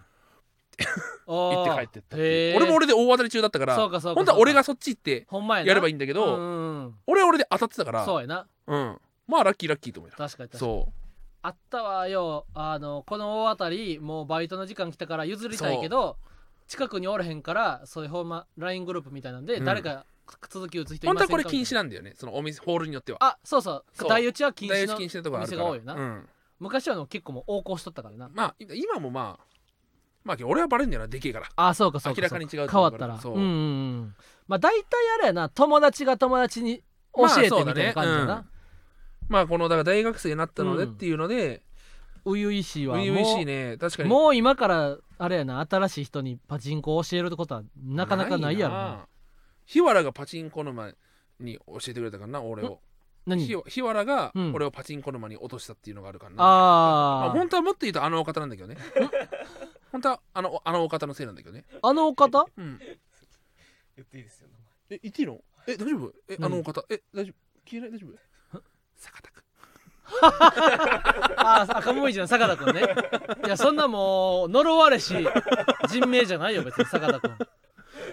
[1.25, 2.17] 行行って帰ってった
[2.57, 5.25] 俺も俺で大当たり中だったから本当は俺がそっち行って
[5.65, 6.95] やればいいんだけどうんうんうん。
[7.07, 8.45] 俺は俺で当たってたからそうやな。
[8.67, 9.01] うん。
[9.27, 10.71] まあラッキーラッキーと思うよ確かに確かに。
[10.83, 10.91] そ
[11.41, 16.17] あったわよあのこの大当たりもうバイトの時間来たから譲りたいけど
[16.67, 19.65] 近くにおらへんからそういうほんま LINE グループみたいなんで、うん。
[19.65, 20.05] 誰か
[20.49, 23.23] 続き打つ人ういませんか本当はこれ禁止ななんだよねそのお店ホールによっては。
[23.23, 23.85] あそうそう。
[23.93, 24.09] そう。
[24.09, 25.63] 大打ちは禁大止の打ち禁止のところあるから。
[25.63, 25.93] 店が多いよな。
[25.93, 26.29] うん。
[26.59, 28.29] 昔はの結構もう横行しとったからな。
[28.33, 29.45] まあ今もまあ
[30.23, 31.47] まあ俺はバレんだよなでけえから。
[31.55, 33.19] あそうかそうか明らかに違うと変わ思うから。
[33.19, 33.45] そうったら。
[33.45, 33.47] う。
[33.47, 34.15] んうんうん。
[34.47, 34.85] まあ大体
[35.19, 36.83] あれやな友達が友達に
[37.15, 38.45] 教えてみたいな感じだな
[39.29, 41.63] まあこのだから大学生になったのでうんっていうので
[42.35, 42.97] 初々しいわ。
[42.97, 43.77] 初々しいね。
[43.77, 44.09] 確かに。
[44.09, 45.65] もう今からあれやな。
[45.69, 49.07] 新しい人にパチンコを教えることはなかなかないやろな。
[49.65, 50.91] 日原がパチンコ沼
[51.39, 52.79] に教えてくれたからな俺を。
[53.25, 53.45] 何？
[53.45, 54.53] 日日原がうん。
[54.53, 58.77] 俺をパチンコ沼に落としたっていうのがあるからな、まあ、あー本当はもっと言うとあのお方なんだけどね。
[59.91, 61.65] 本当はあのあのお方のせいなんだけどね。
[61.81, 62.45] あのお方？
[62.57, 62.79] うん。
[63.95, 64.49] 言っていいですよ
[64.89, 65.39] え言っていいの？
[65.67, 66.13] え大丈夫？
[66.29, 66.83] え何あのお方？
[66.89, 67.69] え大丈夫？
[67.69, 67.91] 消えない？
[67.91, 68.59] 大丈夫？
[68.95, 69.43] 坂田君
[70.21, 72.81] あああ赤もみじの坂田君ね。
[73.45, 75.15] いやそんなもう呪われし
[75.89, 77.31] 人名じゃないよ別に坂田君。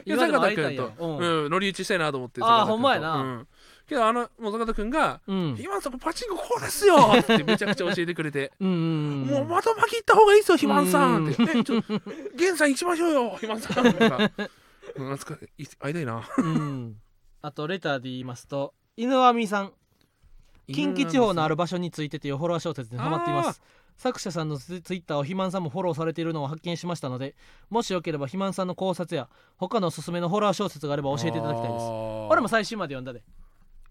[0.06, 0.84] いや今でも坂会いたいよ。
[0.84, 1.44] 田君と、うん。
[1.44, 2.72] うん、乗り打ちしたいなと思ってあー坂田君と。
[2.72, 3.14] ほんまやな。
[3.16, 3.48] うん。
[3.86, 8.52] けどあのもう坂田君がうん「今さんパチンコこうですよ!」ってめちゃくちゃ教えてくれて。
[8.60, 11.42] うんうんもうまとまき行った方がいいですよ、肥満さんって。
[11.58, 11.82] え、ちょ、
[12.34, 13.84] 源さん行きましょうよ、肥満さん。
[13.84, 14.30] なんか、
[14.96, 15.66] うん、懐かい。
[15.66, 16.22] 会いたいな。
[16.38, 16.96] うん。
[17.42, 19.72] あとレターで言いますと犬阿弥さん
[20.72, 23.60] 近畿地方のある場所についてというフォロワー小説にハマっています。
[23.96, 27.36] 作者さんのツツイッターを肥満さんもフォローされているのを発見しましたので
[27.70, 31.84] もしよければ肥満さんの考察や他のおすすめのホラー小説があれば教えていただきたいです。
[31.84, 33.22] 俺俺も最新まで読んだで。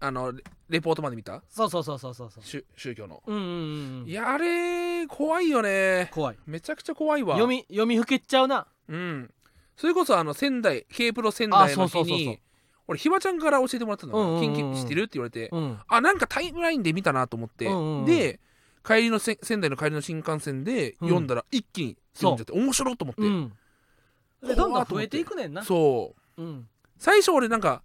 [0.00, 1.42] あのレレポートまで見た？
[1.48, 2.44] そうそうそうそうそうそう。
[2.44, 3.22] 宗宗教の。
[3.26, 4.06] うんうんうんうん。
[4.06, 6.10] いやあれ怖いよね。
[6.12, 6.36] 怖い。
[6.46, 7.36] めちゃくちゃ怖いわ。
[7.36, 8.66] 読み読みふけっちゃうな。
[8.88, 9.30] うん。
[9.74, 12.18] それこそあの仙台 K プロ仙台あそうそうそうそう。
[12.18, 12.40] に
[12.86, 14.54] 俺ひばちゃんから教えてもらったのうんうんうんうん。
[14.54, 15.48] 近畿知ってるって言われて。
[15.50, 15.78] うん。
[15.88, 17.66] あなんかタイムラインで見たなと思って。
[17.66, 18.04] うんうんうん。
[18.04, 18.40] で
[18.86, 23.22] 帰りのせ仙台の帰りの新幹線で読んだら一気に読んじゃって面白いと思って。
[23.22, 23.52] うん。
[24.46, 25.64] でどんどん増えていくねんな。
[25.64, 26.42] そう。
[26.42, 26.68] うん。
[26.98, 27.82] 最初俺なんか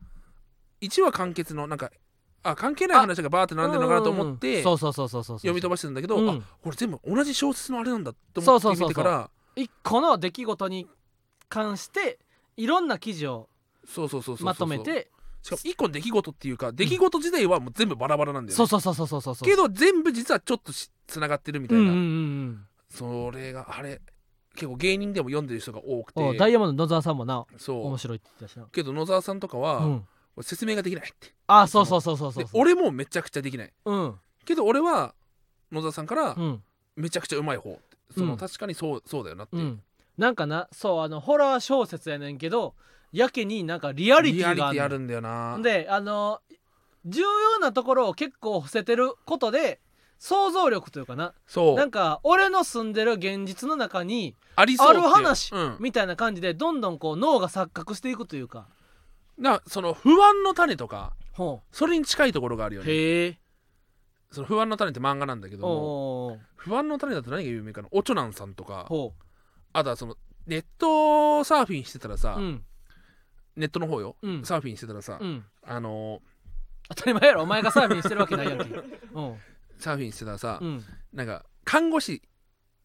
[0.82, 1.91] 1話完結のなんか
[2.43, 6.30] あ関係ない話がバーって並んでるのかなと思ってうんそうそうそうそうそう読み飛ばしてるんだけど、うん。
[6.30, 9.30] あこれ全部同じ小説のあれなんだって思って見てから。
[9.56, 10.88] 一個の出来事に
[11.50, 12.20] 関して
[12.56, 13.49] いろんな記事を
[13.90, 14.46] そうそうそうそう。
[14.46, 15.10] まとめて。
[15.42, 19.50] しかも1個の出来事っていうか出来事自体はもう全部バラバラなんだよね、そうそうそうそうそうそうそう。
[19.50, 20.74] けど全部実はちょっと
[21.08, 21.98] つながってるみたいな、うんうんう
[22.52, 24.02] んそれがあれ
[24.56, 26.38] 結構芸人でも読んでる人が多くて。
[26.38, 27.86] ダイヤモンド野沢さんもなそう。
[27.86, 28.66] 面白いって言ってたしな。
[28.72, 30.08] けど野沢さんとかは、うん。
[30.42, 31.34] 説明ができないって。
[31.48, 33.74] あそうそうそうそうそうで俺もめちゃくちゃできない。
[33.86, 34.16] うん。
[34.46, 35.14] けど俺は
[35.72, 36.64] 野沢さんからうん。
[36.96, 37.80] めちゃくちゃうまい方
[38.14, 38.38] その、うん。
[38.38, 39.82] 確かにそうそうだよなって、うん。
[40.18, 42.74] なんかなそうあのホラー小説やねんけど
[43.12, 45.57] やけになんかリアリティがあるリティあるんだよな。
[45.62, 46.41] であの
[47.05, 49.80] 重要なところを結構伏せてることで
[50.20, 51.34] 想像力というかな。
[51.47, 51.76] そう。
[51.76, 58.68] なんか俺の住んでる現実の中にあありそうってる話うん、みたいな感じでどんどんこう脳が錯覚していくというか。
[59.38, 62.91] なその不安の種とかほそれに近いところがあるよね。
[62.91, 63.39] うへえ。
[64.32, 67.88] その不安の種って漫画なんだけどもおー不安の種だと何が有名かな。
[67.91, 68.86] おちょなんさんとか。
[68.89, 69.14] ほ
[69.72, 72.64] あとはそのネットサーフィンしてたらさ、ううん
[73.56, 74.45] ネットの方よ、うん。
[74.45, 75.45] サーフィンしてたらさ、うん。
[75.64, 76.22] あの
[76.89, 77.43] 当たり前やろ。
[77.43, 78.64] お前がサーフィンしてるわけないやんけ。
[78.74, 78.80] う。
[78.80, 78.84] ん。
[78.84, 79.38] ー
[79.78, 80.84] サーフィンしてたらさ、うん。
[81.14, 82.22] なんか看護師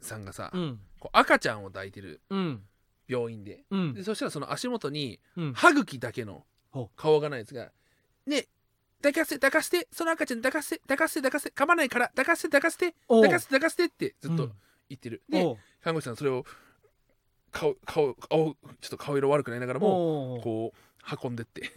[0.01, 0.81] さんがさ、うん。
[1.01, 2.63] こう赤ちゃんを抱いてるうん。
[3.09, 3.65] 病院で。
[3.71, 3.95] うん。
[3.95, 5.53] でそしたらその足元にうん。
[5.55, 7.71] 歯茎だけのほ顔がないやつが
[8.27, 8.49] 「ね
[9.03, 13.23] 抱かせて抱かせてその赤ちゃん抱かせて抱かせて抱かせて噛まないから抱かせて抱かせておう。
[13.23, 14.53] 抱かせて抱かせて」ってずっとうん。
[14.89, 15.59] 言ってる、でおう。
[15.83, 16.45] 看護師さんそれを
[17.55, 21.73] 顔顔顔ちょっと顔色悪くなりながらもこう運んでって。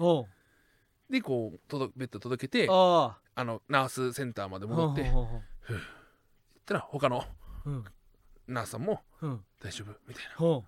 [1.10, 3.44] でこう届ベッド届けてああ。
[3.44, 5.78] のナースセンターまであ戻ってほうっ
[6.66, 7.24] たら他の
[7.66, 7.86] うん。
[8.48, 10.62] ナースさんもうん「大丈夫」みたいな。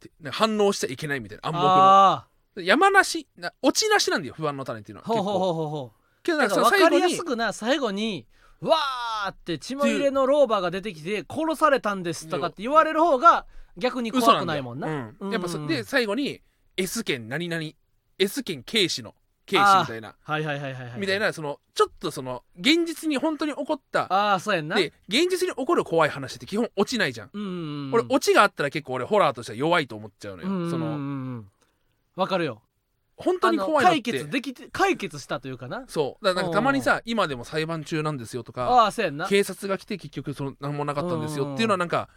[0.00, 1.70] でな反応しちゃいけないみたいな暗黙の。
[1.74, 5.68] あ山なしな落ちなしなんだよ不安の種っていうのはあほうほう結構ほうほう。
[5.68, 5.92] ほ
[6.22, 8.26] けどなんか分かりやすくな最後に
[8.60, 13.46] わーって血まみれの老婆が出てきて殺されたんですとかって言われる方が
[13.76, 14.88] 逆に怖くないもんな。
[14.88, 15.16] うん。
[15.20, 15.32] うん。
[15.32, 16.40] やっぱそで最後に
[16.76, 17.62] S 県何々
[18.18, 19.14] S 県警視の
[19.46, 20.14] 警視みたいな。
[20.22, 21.00] はいはいはいはいはい。
[21.00, 24.12] みたいなそのちょっとその現実に本当に起こった。
[24.12, 24.76] ああそうやんな。
[24.76, 27.30] で現実に起こる怖い話って基本落ちないじゃん。
[27.32, 31.48] うんうんうん俺オチがあったら結構俺ホラーとしては弱いと思っちゃうのよ、うんうんうんそのうん
[32.16, 32.62] わかるよ。
[33.16, 34.02] 本当に怖いのって。
[34.02, 35.84] 解決できて解決したというかな。
[35.88, 36.24] そう。
[36.24, 39.28] だからなんかたまにさ今でも裁判中なんですよとかああそうやんな。
[39.28, 42.08] 警察が来て結局その何もなかったんですよっていうのはなんか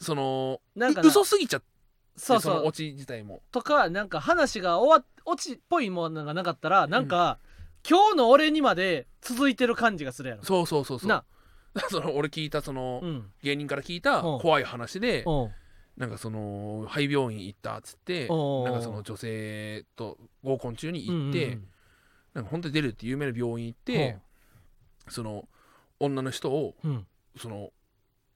[0.00, 1.66] そのなんかな嘘すぎちゃって
[2.16, 2.54] そうそう。
[2.54, 3.42] そのオチ自体も。
[3.50, 7.38] とかなんか話が終わっオチっぽいものがなかったらなんか、
[7.88, 10.44] 今日の俺にまで続いてる感じがするやろ。
[10.44, 11.08] そうそうそうそう。
[11.08, 11.24] な。
[11.88, 13.32] その俺聞いたそのうん。
[13.42, 14.40] 芸人から聞いたうん。
[14.40, 15.52] 怖い話でおう
[15.96, 21.58] なんかその肺病院行ったっつっておうなんかその女性と合コン中にうん行って
[22.32, 24.18] なんか本当に出るって有名な病院行って
[25.08, 25.48] その
[26.00, 27.06] 女の人をうん。
[27.36, 27.70] その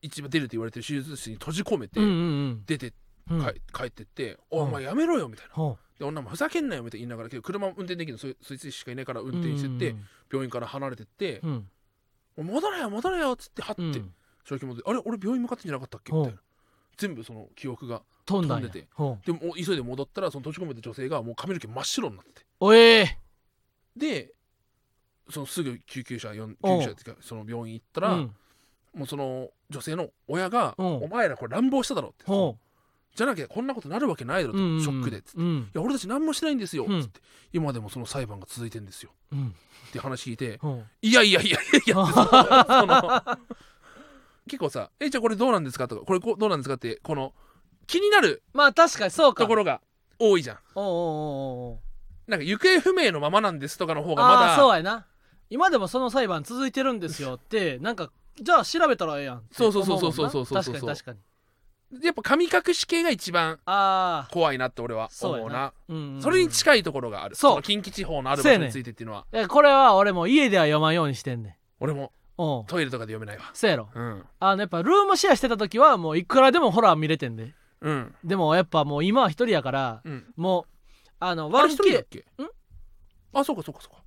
[0.05, 2.16] 一番出るって言われてる手術室に閉じ込めてうんうんう
[2.50, 2.64] ん。
[2.66, 2.92] 出て
[3.30, 3.40] うん。
[3.40, 5.55] 帰帰ってって「お前やめろよ」みたいな。
[5.55, 11.50] ほで女もふざけんなよみたいな言いながらけど車運転できるのそいそいつしかいないからう運転してってうん病院から離れてってうん
[12.36, 14.14] 「もう戻れよ戻れよ」っつってはってうん。
[14.44, 16.40] 正気戻って「あれ俺病院向かってんじゃなかったっけ?」みたいな。
[16.96, 18.68] 全部その記憶が飛んだんや。
[18.68, 18.88] 飛んでて。
[18.94, 22.46] ほうでもお急いで戻ったらその閉じ込めた女性がもう髪の毛真っ白になってて。
[22.61, 23.18] おえ
[23.96, 24.32] で
[25.30, 28.36] そのすぐ救急車呼ん救急車っていうかその病院行ったー、ら、うん。
[28.94, 32.57] もうその女性の親が「お前らこれ乱暴しただろ」ってほ
[33.16, 34.81] じゃなきゃこんなことなるわけないだろと、ううんうん。
[34.83, 35.41] ショックでっつって。
[35.41, 35.59] うん。
[35.59, 37.20] いや俺たち何もしてないんですよ、うんつって。
[37.53, 39.11] 今でもその裁判が続いてんですよ。
[39.33, 39.55] うん。
[39.89, 40.61] って話聞いて
[41.03, 43.43] いやいやいやいやいやって
[44.47, 47.33] 結構さ「えじゃあこれどうなんですか?」とか「これこうどうなんですか?」ってこの
[47.87, 49.45] 気になるまあ確かにそうか。
[49.45, 49.81] ところが
[50.18, 50.59] 多いじゃん。
[50.75, 51.79] おうおうお
[52.27, 55.07] なんか行方不明のままなんですとかの方がまああーそうだやな。
[55.51, 58.11] 今でもその裁判続いてるんですよってなんか
[58.41, 60.30] じゃあ調べたらええやんそうそうそうそう思もんな。
[60.30, 61.18] そうそうそう確かに確かに。
[62.03, 65.43] やっぱ神隠し系が一番ああ怖いなって俺はそうやな。
[65.45, 65.72] 思うな。
[65.89, 66.22] うんうんうん。
[66.22, 67.37] それに近いところがある。
[67.37, 67.57] そう。
[67.57, 72.66] の近畿地方のある場所についてっていうのは、いやこれは俺も家では読まんようにしてんね俺もんうん。
[72.66, 73.51] トイレとかで読めないわ。
[73.55, 73.89] そうやろ。
[73.95, 74.24] うん。
[74.41, 77.55] あのやっぱルームシェアしてた時はもういくらでもホラー見れてんで。
[77.80, 78.14] うん。
[78.24, 80.24] でもやっぱもう今は一人やからうん。
[80.37, 80.64] もう
[81.20, 82.49] あのあれ一人だっ 1K けん？
[83.35, 84.03] あそうかそうかそうか。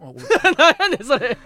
[0.00, 0.24] あごめん。
[0.56, 1.36] 何やねんそれ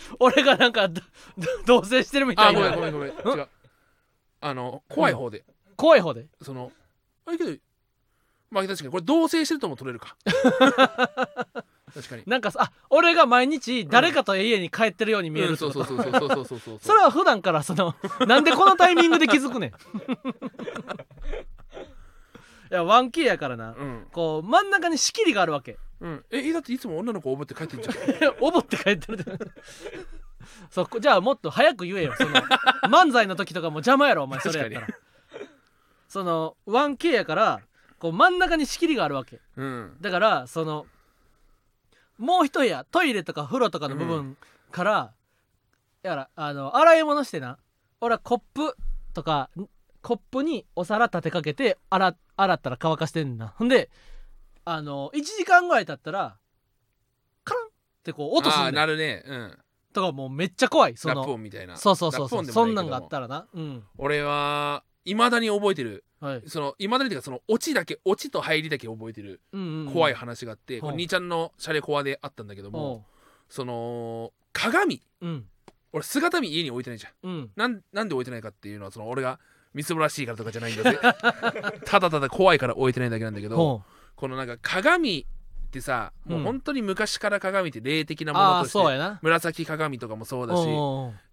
[0.20, 0.88] 俺がなんか
[1.66, 2.72] 同棲してるみたいな。
[2.72, 3.38] あごめんごめんごめん。
[3.38, 3.48] 違う。
[4.40, 5.44] あの怖い方で。
[5.76, 6.26] 怖い方で？
[6.42, 6.72] その
[7.26, 7.52] あれけど
[8.50, 10.16] まあ確かにこれ同棲してるとも取れるか。
[11.94, 12.22] 確かに。
[12.26, 17.94] なんかさあ俺が毎日誰かと家に帰ってるように見えるってこと、うんそうそうそうそうそうそうそうそれは普段からその
[18.26, 19.74] なんでこのタイミングで気づくねんい
[22.70, 26.24] や 1K やからなうんこう真ん中に仕切りがあるわけうん。
[26.30, 29.24] えだっていつも女の子おぶって帰ってんじゃん おぼって帰ってる
[30.70, 32.14] そこじゃあもっと早く言えよ。
[32.16, 32.34] その
[32.88, 34.98] 漫才の時とかも邪魔やろお前それやったら。
[36.08, 37.60] その 1K やから
[37.98, 39.40] こう真ん中に仕切りがあるわけ。
[39.56, 39.96] うん。
[40.00, 40.86] だからその
[42.18, 44.36] もう一部屋トイレとか風呂とかの部分
[44.70, 45.12] から、
[46.02, 47.58] だからあの洗い物してな。
[48.00, 48.76] 俺はコップ
[49.14, 49.68] とかん
[50.02, 53.48] コップにお皿立てかけて洗洗ったら乾かしてんな。
[53.56, 53.90] ほんで
[54.70, 56.36] あの1時間ぐらい経ったら
[57.42, 57.68] カランっ
[58.04, 59.22] てこう音すああなんるね。
[59.26, 59.58] うん。
[59.94, 60.96] とかもうめっちゃ怖い。
[60.98, 61.78] そラップの音みたいな。
[61.78, 62.28] そうそうそう。
[62.28, 63.46] そうラップ音でそんなんがあったらな。
[63.54, 63.82] うん。
[63.96, 66.04] 俺はいまだに覚えてる。
[66.20, 66.42] はい。
[66.46, 69.92] そのいまだにっていうかそのオチだけオチと入りだけ覚えてるうんうんうん。
[69.94, 70.78] 怖い話があって、う。
[70.78, 73.06] んこれ兄ちゃんのシャレコアであったんだけどおも
[73.48, 75.02] その鏡。
[75.22, 75.46] ううん。
[75.94, 77.12] 俺姿見家に置いてないじゃん。
[77.26, 77.50] うん。
[77.56, 79.40] なんなんで置いてないかっていうのはその俺が
[79.72, 80.98] みすぼらしいからとかじゃないんだぜ。
[81.86, 83.82] ただただ怖いから置いてないだけなんだけどほ
[84.18, 89.20] このなんか鏡ってさもううん本当に昔から鏡って霊的なものとしてそうやな。
[89.22, 90.64] 紫鏡とかもそうだし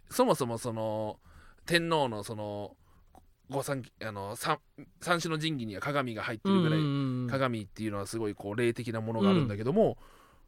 [0.09, 1.17] そもそもその
[1.65, 2.75] 天皇のその
[3.49, 4.59] 御三あの三
[5.01, 7.29] 三種の神器には鏡が入ってるぐらい、うんうんうん。
[7.29, 9.97] 鏡っていうのはすごいこう霊的なものがあるんだけども、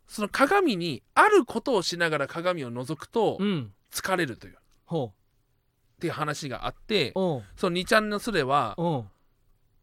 [0.08, 3.74] その鏡にあることをしながら鏡を覗くとうん。
[3.90, 5.14] 疲れるという、っほ
[6.00, 8.76] ていう話があってその2ちゃんのスレは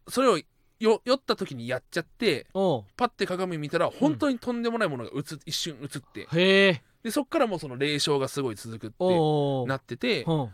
[0.07, 0.39] それを
[0.85, 2.83] よ酔った時にやっちゃっておう。
[2.95, 6.27] パッて鏡見たら本当にとんでもないものが映っ一瞬映って。
[6.31, 6.81] へえ。
[7.03, 10.49] でそっからもうその霊障がすごい続くっておうなっててほ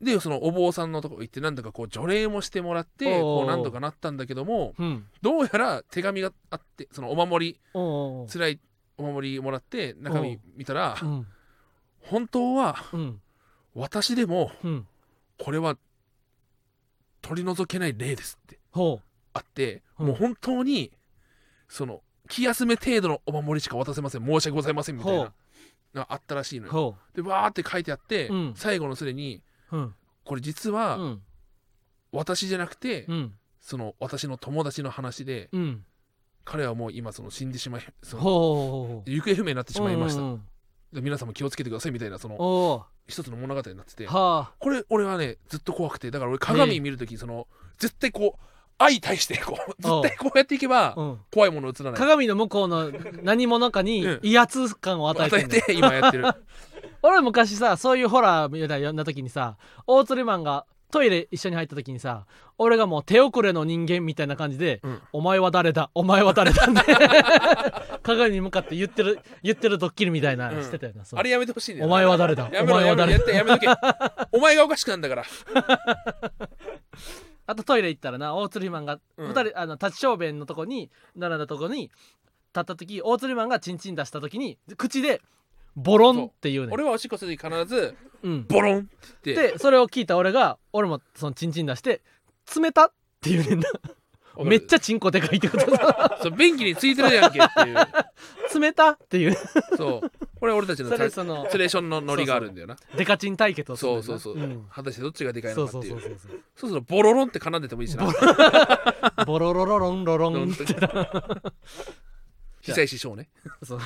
[0.00, 5.06] でそのお坊さんのとこ行ってなんとかこう除霊もしてもらっておうこうなんとかなったんだけどもううん。
[5.22, 8.28] どうやら手紙があってそのお守りおうおう。
[8.28, 8.60] 辛い
[8.96, 11.26] お守りもらって中身見たらうん。
[12.00, 13.20] 本当はうん。
[13.74, 14.86] 私でもうん。
[15.38, 15.76] これは
[17.22, 18.58] 取り除けない霊ですって。
[18.70, 19.00] ほ
[19.34, 20.06] あってうん。
[20.06, 20.90] もう本当に
[21.68, 24.24] その気休め程度のお守りしか渡せません。
[24.24, 25.32] 申し訳ございませんみたいほな
[25.94, 26.72] があったらしいうのよ。
[26.72, 28.52] ほでわーって書いてあってうん。
[28.56, 29.94] 最後のすでにううん。
[30.24, 31.22] これ実うはん。
[32.12, 33.34] 私じゃなくてうん。
[33.60, 35.84] その私の友達の話でうん。
[36.44, 40.20] 彼はもう今その死んでしまいその行方不明になってしまいました。
[40.92, 41.28] で皆さん。
[41.28, 44.06] も気をつけてくださいみたいなその一つの物語になってて。
[44.06, 44.52] はあ。
[44.58, 51.18] これ俺はねずっと怖くてだから俺鏡見るときその絶対こう相対してこう絶対こうやっていけばうん。
[51.32, 52.00] 怖いもの映らない。
[52.00, 52.90] 鏡の向こうの
[53.22, 55.50] 何者かにうん威圧感を与え与えてん。
[55.50, 56.24] ねんて今やってる。
[57.02, 59.56] 俺昔さそういうホラーみたいな時にさ
[59.86, 62.24] 大釣りマンがトイレ一緒に入った時にさ
[62.56, 65.90] 俺がもう手遅れの人間みたいな感じでうん「お前は誰だ？
[65.94, 66.96] お前は誰だ」って
[68.02, 70.62] 鏡に向かって言ってる言ってるドッキリみたいなうん。
[70.62, 71.20] してたよな、そう。
[71.20, 72.48] あれやめてほしいんだよお前は誰だ？
[72.52, 73.32] やめろお前は誰だ？
[73.32, 74.28] やめろやってやめとけ。
[74.32, 75.24] お前がおかしくなんだから
[77.46, 79.28] あとトイレ行ったらな大釣りマンがうん。
[79.28, 81.92] 二人、あの立ち小便のとこに並んだとこに立
[82.60, 85.20] った時大釣りマンがチンチン出した時に口で
[85.76, 86.74] ボロンって言うねん。
[86.74, 88.82] 俺はおしっこするとき必ずうん、ボロンっ
[89.22, 89.52] て言って。
[89.52, 92.00] でそれを聞いた俺が俺もそのチンチン出して
[92.56, 93.68] 「冷た」って言うねんな
[94.42, 96.18] めっちゃゃチンコでかいってことだ。
[96.22, 97.76] そう便器についてるやんけっていう。
[98.60, 99.36] 冷たっていう。
[99.76, 100.10] そう。
[100.40, 102.76] これ俺たちのそサれそのツレーションのノリがあるんだよな。
[102.96, 104.66] デカチン対決をするそうそうそう、んだよなん。
[104.70, 105.96] 果たしてどっちがでかいそうのかっていう。
[105.96, 106.40] うそそうそうそう。
[106.56, 108.04] そうするとボロロンって奏でてもいいしな。
[109.26, 109.52] ボロ。
[109.54, 110.64] ロロロンロロンって
[112.62, 113.28] 久石師匠ね。
[113.62, 113.78] そう。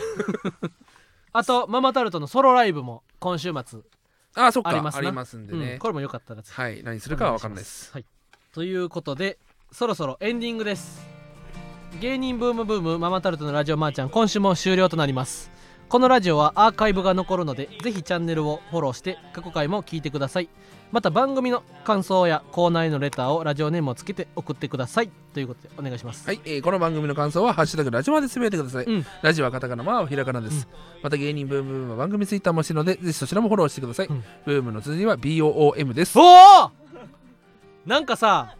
[1.33, 3.81] あとママタルトのソロライブも今週末、
[4.35, 4.71] ああそっか。
[4.71, 4.99] ありますな。
[5.01, 5.79] ありますんでね、うん。
[5.79, 6.61] これもよかったらぜひ。
[6.61, 6.83] はい。
[6.83, 7.93] 何するかは分かんないです。
[7.93, 8.05] はい、
[8.53, 9.39] ということで
[9.71, 11.07] そろそろエンディングです。
[12.01, 15.51] 芸人ブームブームママタルトのラジオマーちゃん今週も終了となります。
[15.89, 20.49] このラジオはアーカイブが残るのでぜひチャンネルをフォローして過去回も聞いてください。
[20.91, 25.11] また番組の感想やコーナーへのレターをラジオネームをつけて送ってください。
[25.35, 26.27] ということでお願いします。
[26.27, 29.07] はい、えーこの番組の感想は「ハッシュタグラジオ」までつぶやいてください、うん。
[29.23, 30.66] ラジオはカタカナマーはひらがなです、
[31.03, 34.25] また芸人ブームブームは番組ツイッターもしてるのでぜひそちらもフォローしてください、うん。
[34.47, 36.19] ブームの続きは BOOM です。
[36.19, 36.71] おお
[37.87, 38.57] なんかさ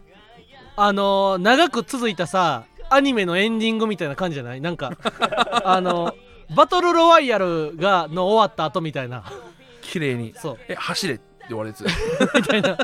[0.81, 4.61] あのー長く続いたさアニメのエンディングみたいな感じじゃない？
[4.61, 4.93] なんか
[5.65, 6.15] あの
[6.55, 9.23] バトルロワイヤルがの終わった後みたいな。
[9.81, 10.33] 綺麗に。
[10.37, 10.57] そう。
[10.67, 11.83] え走れって言われて
[12.35, 12.77] みたいな。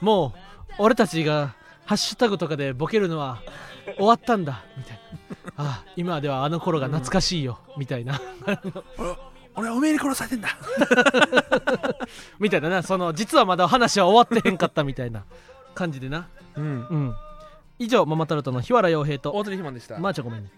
[0.00, 0.34] も
[0.70, 3.38] う俺たちがハッシュタグとかでボケるのは
[3.96, 4.62] 終わったんだ。
[4.76, 5.00] みたい
[5.56, 5.64] な。
[5.64, 8.20] あ今ではあの頃が懐かしいよ、みたいな。
[8.98, 9.16] 俺
[9.56, 10.48] 俺はおめえに殺されてんだ。
[12.40, 12.82] みたいなな。
[12.82, 15.22] その実はまだ話は終わってへんかったみたいな
[15.74, 16.26] 感じでな。
[16.56, 16.64] うん。
[16.64, 17.14] うん
[17.84, 20.50] 以上ママタルトの日原洋平と大鳥ひまんでした、まー、ちゃんごめんね